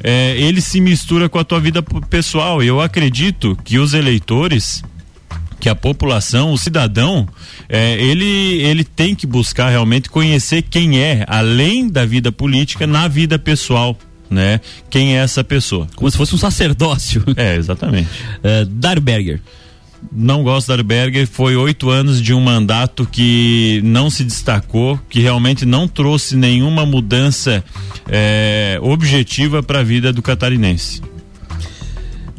É, 0.04 0.36
ele 0.38 0.62
se 0.62 0.80
mistura 0.82 1.30
com 1.30 1.40
a 1.40 1.44
tua 1.44 1.60
vida 1.60 1.82
pessoal. 2.10 2.62
Eu 2.62 2.82
acredito 2.82 3.58
que 3.64 3.80
os 3.80 3.94
eleitores, 3.94 4.84
que 5.60 5.70
a 5.70 5.76
população, 5.76 6.52
o 6.52 6.58
cidadão, 6.58 7.28
é, 7.68 7.94
ele, 8.02 8.62
ele 8.62 8.84
tem 8.84 9.16
que 9.16 9.26
buscar 9.26 9.70
realmente 9.70 10.10
conhecer 10.10 10.62
quem 10.62 11.00
é, 11.00 11.26
além 11.28 11.90
da 11.90 12.06
vida 12.06 12.32
política, 12.32 12.86
na 12.86 13.08
vida 13.08 13.40
pessoal, 13.40 13.98
né? 14.30 14.60
Quem 14.90 15.16
é 15.18 15.22
essa 15.22 15.44
pessoa. 15.44 15.88
Como 15.96 16.10
se 16.10 16.18
fosse 16.18 16.36
um 16.36 16.38
sacerdócio. 16.38 17.24
É, 17.36 17.56
exatamente. 17.56 18.10
Uh, 18.46 18.64
Dário 18.66 19.02
Berger. 19.02 19.42
Não 20.12 20.44
gosto 20.44 20.76
da 20.76 20.84
Berger, 20.84 21.28
foi 21.28 21.56
oito 21.56 21.90
anos 21.90 22.22
de 22.22 22.34
um 22.34 22.42
mandato 22.42 23.06
que 23.06 23.82
não 23.84 24.10
se 24.10 24.24
destacou, 24.24 25.00
que 25.10 25.20
realmente 25.20 25.66
não 25.66 25.88
trouxe 25.88 26.36
nenhuma 26.36 26.86
mudança 26.86 27.64
é, 28.08 28.78
objetiva 28.82 29.62
para 29.62 29.80
a 29.80 29.84
vida 29.84 30.12
do 30.12 30.22
catarinense. 30.22 31.02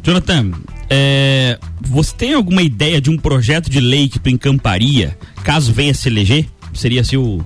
Jonathan, 0.03 0.51
é, 0.89 1.59
você 1.81 2.15
tem 2.15 2.33
alguma 2.33 2.61
ideia 2.61 3.01
de 3.01 3.09
um 3.09 3.17
projeto 3.17 3.69
de 3.69 3.79
lei 3.79 4.07
que 4.07 4.19
tu 4.19 4.29
encamparia, 4.29 5.17
caso 5.43 5.73
venha 5.73 5.93
se 5.93 6.07
eleger? 6.07 6.45
Seria 6.73 7.01
assim 7.01 7.17
o. 7.17 7.45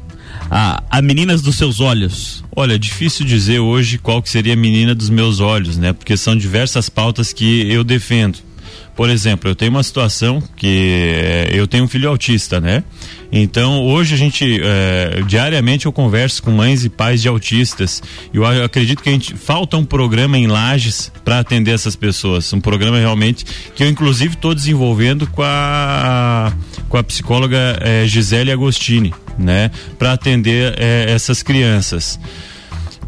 A, 0.49 0.84
a 0.89 1.01
Meninas 1.01 1.41
dos 1.41 1.55
Seus 1.55 1.79
Olhos. 1.79 2.43
Olha, 2.55 2.77
difícil 2.77 3.25
dizer 3.25 3.60
hoje 3.60 3.97
qual 3.97 4.21
que 4.21 4.29
seria 4.29 4.53
a 4.53 4.57
menina 4.57 4.93
dos 4.93 5.10
meus 5.10 5.39
olhos, 5.39 5.77
né? 5.77 5.93
Porque 5.93 6.17
são 6.17 6.36
diversas 6.36 6.89
pautas 6.89 7.31
que 7.31 7.71
eu 7.71 7.84
defendo. 7.84 8.39
Por 8.95 9.10
exemplo, 9.10 9.49
eu 9.49 9.55
tenho 9.55 9.71
uma 9.71 9.84
situação 9.84 10.43
que 10.55 10.67
eh, 10.67 11.49
eu 11.53 11.65
tenho 11.67 11.86
um 11.86 11.88
filho 11.88 12.10
autista, 12.10 12.60
né? 12.60 12.84
Então, 13.31 13.81
hoje 13.84 14.13
a 14.13 14.17
gente, 14.17 14.60
eh, 14.62 15.21
diariamente 15.25 15.86
eu 15.86 15.91
converso 15.91 16.43
com 16.43 16.51
mães 16.51 16.84
e 16.84 16.89
pais 16.89 17.21
de 17.21 17.27
autistas. 17.27 18.03
E 18.34 18.38
eu 18.38 18.45
acredito 18.63 19.01
que 19.01 19.10
a 19.10 19.12
gente, 19.13 19.36
falta 19.36 19.77
um 19.77 19.86
programa 19.86 20.38
em 20.38 20.47
Lages 20.47 21.12
para 21.23 21.39
atender 21.39 21.71
essas 21.71 21.95
pessoas. 21.95 22.51
Um 22.51 22.60
programa 22.60 22.99
realmente 22.99 23.45
que 23.73 23.84
eu, 23.84 23.89
inclusive, 23.89 24.36
estou 24.36 24.53
desenvolvendo 24.53 25.25
com 25.27 25.41
a, 25.43 26.53
com 26.89 26.97
a 26.97 27.03
psicóloga 27.03 27.79
eh, 27.81 28.05
Gisele 28.05 28.51
Agostini, 28.51 29.13
né? 29.39 29.71
Para 29.97 30.13
atender 30.13 30.75
essas 31.07 31.41
crianças. 31.41 32.19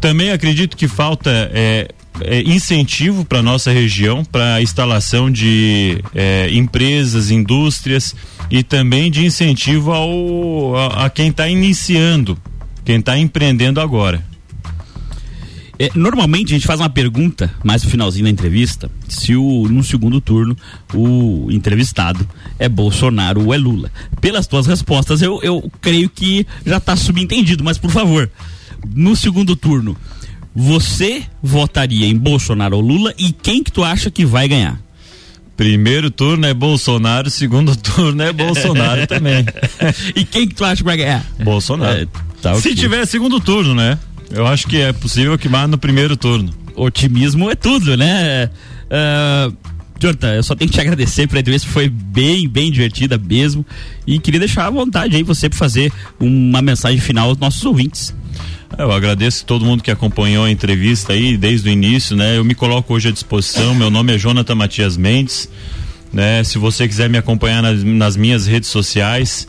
Também 0.00 0.30
acredito 0.30 0.76
que 0.76 0.88
falta 0.88 1.50
é, 2.20 2.42
incentivo 2.42 3.24
para 3.24 3.42
nossa 3.42 3.70
região, 3.70 4.24
para 4.24 4.62
instalação 4.62 5.30
de 5.30 6.02
é, 6.14 6.48
empresas, 6.52 7.30
indústrias 7.30 8.14
e 8.50 8.62
também 8.62 9.10
de 9.10 9.24
incentivo 9.24 9.92
ao, 9.92 10.76
a, 10.76 11.06
a 11.06 11.10
quem 11.10 11.28
está 11.28 11.48
iniciando, 11.48 12.38
quem 12.84 12.98
está 12.98 13.18
empreendendo 13.18 13.80
agora. 13.80 14.24
É, 15.76 15.90
normalmente 15.94 16.52
a 16.52 16.56
gente 16.56 16.68
faz 16.68 16.78
uma 16.78 16.88
pergunta 16.88 17.52
mais 17.64 17.82
no 17.82 17.90
finalzinho 17.90 18.24
da 18.24 18.30
entrevista, 18.30 18.88
se 19.08 19.34
o 19.34 19.66
no 19.68 19.82
segundo 19.82 20.20
turno 20.20 20.56
o 20.92 21.48
entrevistado 21.50 22.28
é 22.60 22.68
Bolsonaro 22.68 23.46
ou 23.46 23.52
é 23.54 23.56
Lula. 23.56 23.90
Pelas 24.20 24.46
tuas 24.46 24.68
respostas 24.68 25.20
eu, 25.20 25.40
eu 25.42 25.68
creio 25.80 26.08
que 26.08 26.46
já 26.64 26.76
está 26.76 26.94
subentendido, 26.94 27.64
mas 27.64 27.76
por 27.76 27.90
favor, 27.90 28.30
no 28.94 29.16
segundo 29.16 29.56
turno, 29.56 29.96
você 30.54 31.22
votaria 31.42 32.06
em 32.06 32.16
Bolsonaro 32.16 32.76
ou 32.76 32.82
Lula 32.82 33.12
e 33.18 33.32
quem 33.32 33.62
que 33.62 33.72
tu 33.72 33.82
acha 33.82 34.10
que 34.10 34.24
vai 34.24 34.48
ganhar? 34.48 34.80
Primeiro 35.56 36.10
turno 36.10 36.46
é 36.46 36.54
Bolsonaro, 36.54 37.30
segundo 37.30 37.76
turno 37.78 38.22
é 38.22 38.32
Bolsonaro 38.32 39.06
também. 39.08 39.44
e 40.14 40.24
quem 40.24 40.48
que 40.48 40.54
tu 40.54 40.64
acha 40.64 40.76
que 40.76 40.84
vai 40.84 40.96
ganhar? 40.96 41.24
Bolsonaro. 41.42 42.02
É, 42.02 42.06
tá 42.42 42.54
Se 42.56 42.74
tiver 42.74 43.06
segundo 43.06 43.40
turno, 43.40 43.74
né? 43.74 43.98
Eu 44.30 44.46
acho 44.46 44.66
que 44.66 44.78
é 44.80 44.92
possível 44.92 45.38
que 45.38 45.48
vá 45.48 45.66
no 45.66 45.78
primeiro 45.78 46.16
turno. 46.16 46.52
Otimismo 46.74 47.50
é 47.50 47.54
tudo, 47.54 47.96
né? 47.96 48.50
Uh, 48.86 49.56
Jonathan, 50.00 50.34
eu 50.34 50.42
só 50.42 50.54
tenho 50.54 50.68
que 50.68 50.74
te 50.76 50.80
agradecer 50.80 51.28
pela 51.28 51.40
entrevista, 51.40 51.68
foi 51.70 51.88
bem, 51.88 52.48
bem 52.48 52.70
divertida 52.70 53.16
mesmo. 53.16 53.64
E 54.06 54.18
queria 54.18 54.40
deixar 54.40 54.66
à 54.66 54.70
vontade 54.70 55.16
aí 55.16 55.22
você 55.22 55.48
para 55.48 55.58
fazer 55.58 55.92
uma 56.18 56.60
mensagem 56.60 57.00
final 57.00 57.28
aos 57.28 57.38
nossos 57.38 57.64
ouvintes. 57.64 58.14
Eu 58.76 58.90
agradeço 58.90 59.44
todo 59.44 59.64
mundo 59.64 59.82
que 59.82 59.90
acompanhou 59.90 60.44
a 60.44 60.50
entrevista 60.50 61.12
aí 61.12 61.36
desde 61.36 61.68
o 61.68 61.72
início, 61.72 62.16
né? 62.16 62.36
Eu 62.36 62.44
me 62.44 62.54
coloco 62.54 62.92
hoje 62.94 63.08
à 63.08 63.12
disposição. 63.12 63.74
Meu 63.74 63.90
nome 63.90 64.14
é 64.14 64.18
Jonathan 64.18 64.54
Matias 64.54 64.96
Mendes, 64.96 65.48
né? 66.12 66.42
Se 66.42 66.58
você 66.58 66.88
quiser 66.88 67.08
me 67.08 67.16
acompanhar 67.16 67.62
nas, 67.62 67.84
nas 67.84 68.16
minhas 68.16 68.46
redes 68.46 68.68
sociais, 68.68 69.46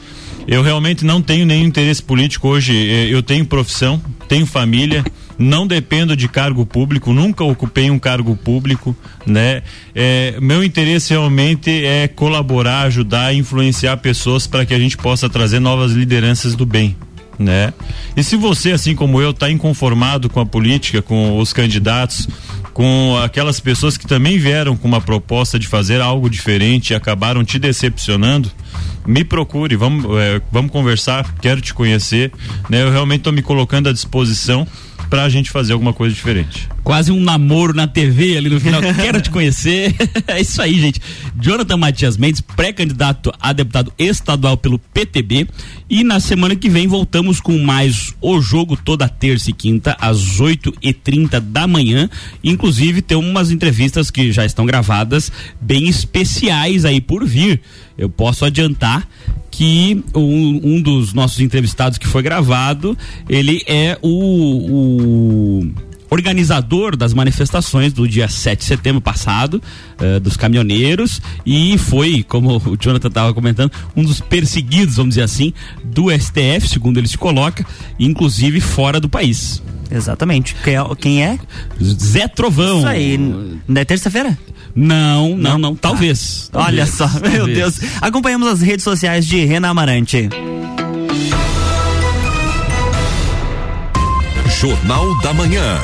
eu 0.48 0.62
realmente 0.62 1.04
não 1.04 1.22
tenho 1.22 1.46
nenhum 1.46 1.66
interesse 1.66 2.04
político 2.04 2.48
hoje. 2.48 2.74
Eu 3.10 3.24
tenho 3.24 3.46
profissão, 3.46 4.00
tenho 4.28 4.46
família, 4.46 5.04
não 5.38 5.66
dependo 5.66 6.16
de 6.16 6.28
cargo 6.28 6.66
público, 6.66 7.12
nunca 7.12 7.44
ocupei 7.44 7.90
um 7.90 7.98
cargo 7.98 8.36
público, 8.36 8.96
né? 9.26 9.64
É, 9.94 10.38
meu 10.40 10.64
interesse 10.64 11.12
realmente 11.12 11.70
é 11.84 12.08
colaborar, 12.08 12.82
ajudar, 12.84 13.34
influenciar 13.34 13.98
pessoas 13.98 14.46
para 14.46 14.66
que 14.66 14.74
a 14.74 14.80
gente 14.80 14.98
possa 14.98 15.28
trazer 15.28 15.60
novas 15.60 15.94
lideranças 15.94 16.56
do 16.56 16.66
bem. 16.66 16.96
Né? 17.38 17.74
E 18.16 18.24
se 18.24 18.36
você, 18.38 18.72
assim 18.72 18.96
como 18.96 19.22
eu, 19.22 19.32
está 19.32 19.50
inconformado 19.50 20.30
com 20.30 20.40
a 20.40 20.46
política, 20.46 21.02
com 21.02 21.38
os 21.38 21.52
candidatos, 21.52 22.28
com 22.74 23.18
aquelas 23.24 23.60
pessoas 23.60 23.98
que 23.98 24.08
também 24.08 24.38
vieram 24.38 24.76
com 24.76 24.88
uma 24.88 25.02
proposta 25.02 25.60
de 25.60 25.68
fazer 25.68 26.02
algo 26.02 26.30
diferente 26.30 26.92
e 26.92 26.96
acabaram 26.96 27.44
te 27.44 27.60
decepcionando, 27.60 28.52
me 29.06 29.24
procure, 29.24 29.76
vamos, 29.76 30.06
é, 30.20 30.42
vamos 30.52 30.72
conversar, 30.72 31.36
quero 31.42 31.62
te 31.62 31.74
conhecer, 31.74 32.32
né? 32.70 32.82
Eu 32.84 32.92
realmente 32.92 33.20
estou 33.20 33.34
me 33.34 33.42
colocando 33.42 33.88
à 33.88 33.94
disposição 33.94 34.68
pra 35.10 35.30
gente 35.30 35.50
fazer 35.52 35.74
alguma 35.74 35.94
coisa 35.94 36.14
diferente. 36.14 36.68
Quase 36.84 37.12
um 37.12 37.20
namoro 37.20 37.74
na 37.74 37.88
TV 37.88 38.38
ali 38.38 38.50
no 38.50 38.60
final. 38.60 38.82
Quero 38.96 39.22
te 39.22 39.30
conhecer. 39.30 39.96
é 40.28 40.42
isso 40.42 40.62
aí, 40.62 40.80
gente. 40.80 41.02
Jonathan 41.40 41.78
Matias 41.78 42.18
Mendes, 42.18 42.42
pré-candidato 42.42 43.32
a 43.40 43.54
deputado 43.54 43.92
estadual 43.98 44.58
pelo 44.58 44.80
PTB. 44.80 45.48
E 45.90 46.04
na 46.04 46.20
semana 46.20 46.56
que 46.56 46.70
vem 46.70 46.88
voltamos 46.88 47.40
com 47.40 47.58
mais 47.58 48.14
o 48.22 48.42
jogo 48.42 48.76
toda 48.76 49.08
terça 49.08 49.50
e 49.50 49.54
quinta, 49.54 49.96
às 50.00 50.40
8 50.40 50.74
e 50.82 50.94
30 50.94 51.40
da 51.40 51.68
manhã. 51.68 52.10
Inclusive, 52.44 53.02
tem 53.02 53.18
umas 53.18 53.52
entrevistas 53.52 54.10
que 54.10 54.32
já 54.32 54.46
estão 54.46 54.66
gravadas, 54.66 55.32
bem 55.60 55.88
especiais 55.88 56.86
aí 56.86 57.00
por 57.00 57.26
vir. 57.26 57.62
Eu 57.98 58.10
posso 58.10 58.44
adiantar 58.44 59.08
que 59.56 60.04
um, 60.14 60.60
um, 60.64 60.82
dos 60.82 61.14
nossos 61.14 61.40
entrevistados 61.40 61.98
que 61.98 62.06
foi 62.06 62.22
gravado, 62.22 62.98
ele 63.30 63.64
é 63.66 63.98
o, 64.02 64.10
o 65.62 65.72
organizador 66.10 66.98
das 66.98 67.14
manifestações 67.14 67.94
do 67.94 68.06
dia 68.06 68.28
7 68.28 68.60
de 68.60 68.66
setembro 68.66 69.00
passado, 69.00 69.64
uh, 69.98 70.20
dos 70.20 70.36
caminhoneiros, 70.36 71.22
e 71.46 71.78
foi, 71.78 72.22
como 72.22 72.58
o 72.58 72.76
Jonathan 72.78 73.08
estava 73.08 73.34
comentando, 73.34 73.72
um 73.96 74.04
dos 74.04 74.20
perseguidos, 74.20 74.98
vamos 74.98 75.16
dizer 75.16 75.24
assim, 75.24 75.54
do 75.86 76.12
STF, 76.12 76.68
segundo 76.68 76.98
ele 76.98 77.08
se 77.08 77.18
coloca, 77.18 77.66
inclusive 77.98 78.60
fora 78.60 79.00
do 79.00 79.08
país. 79.08 79.64
Exatamente. 79.90 80.54
Quem 80.66 80.76
é? 80.76 80.96
Quem 81.00 81.24
é? 81.24 81.40
Zé 81.82 82.28
Trovão. 82.28 82.80
Isso 82.80 82.88
aí. 82.88 83.18
Não 83.18 83.82
é 83.82 83.86
terça-feira? 83.86 84.38
Não, 84.76 85.38
não, 85.38 85.58
não. 85.58 85.76
Talvez. 85.76 86.50
Ah, 86.56 86.60
talvez. 86.60 86.74
Olha 86.74 86.86
só, 86.86 87.08
talvez. 87.08 87.34
meu 87.34 87.46
Deus. 87.48 87.80
Acompanhamos 88.02 88.48
as 88.48 88.62
redes 88.62 88.84
sociais 88.84 89.26
de 89.26 89.46
Renan 89.46 89.70
Amarante. 89.70 90.30
Jornal 94.60 95.22
da 95.22 95.34
Manhã. 95.34 95.80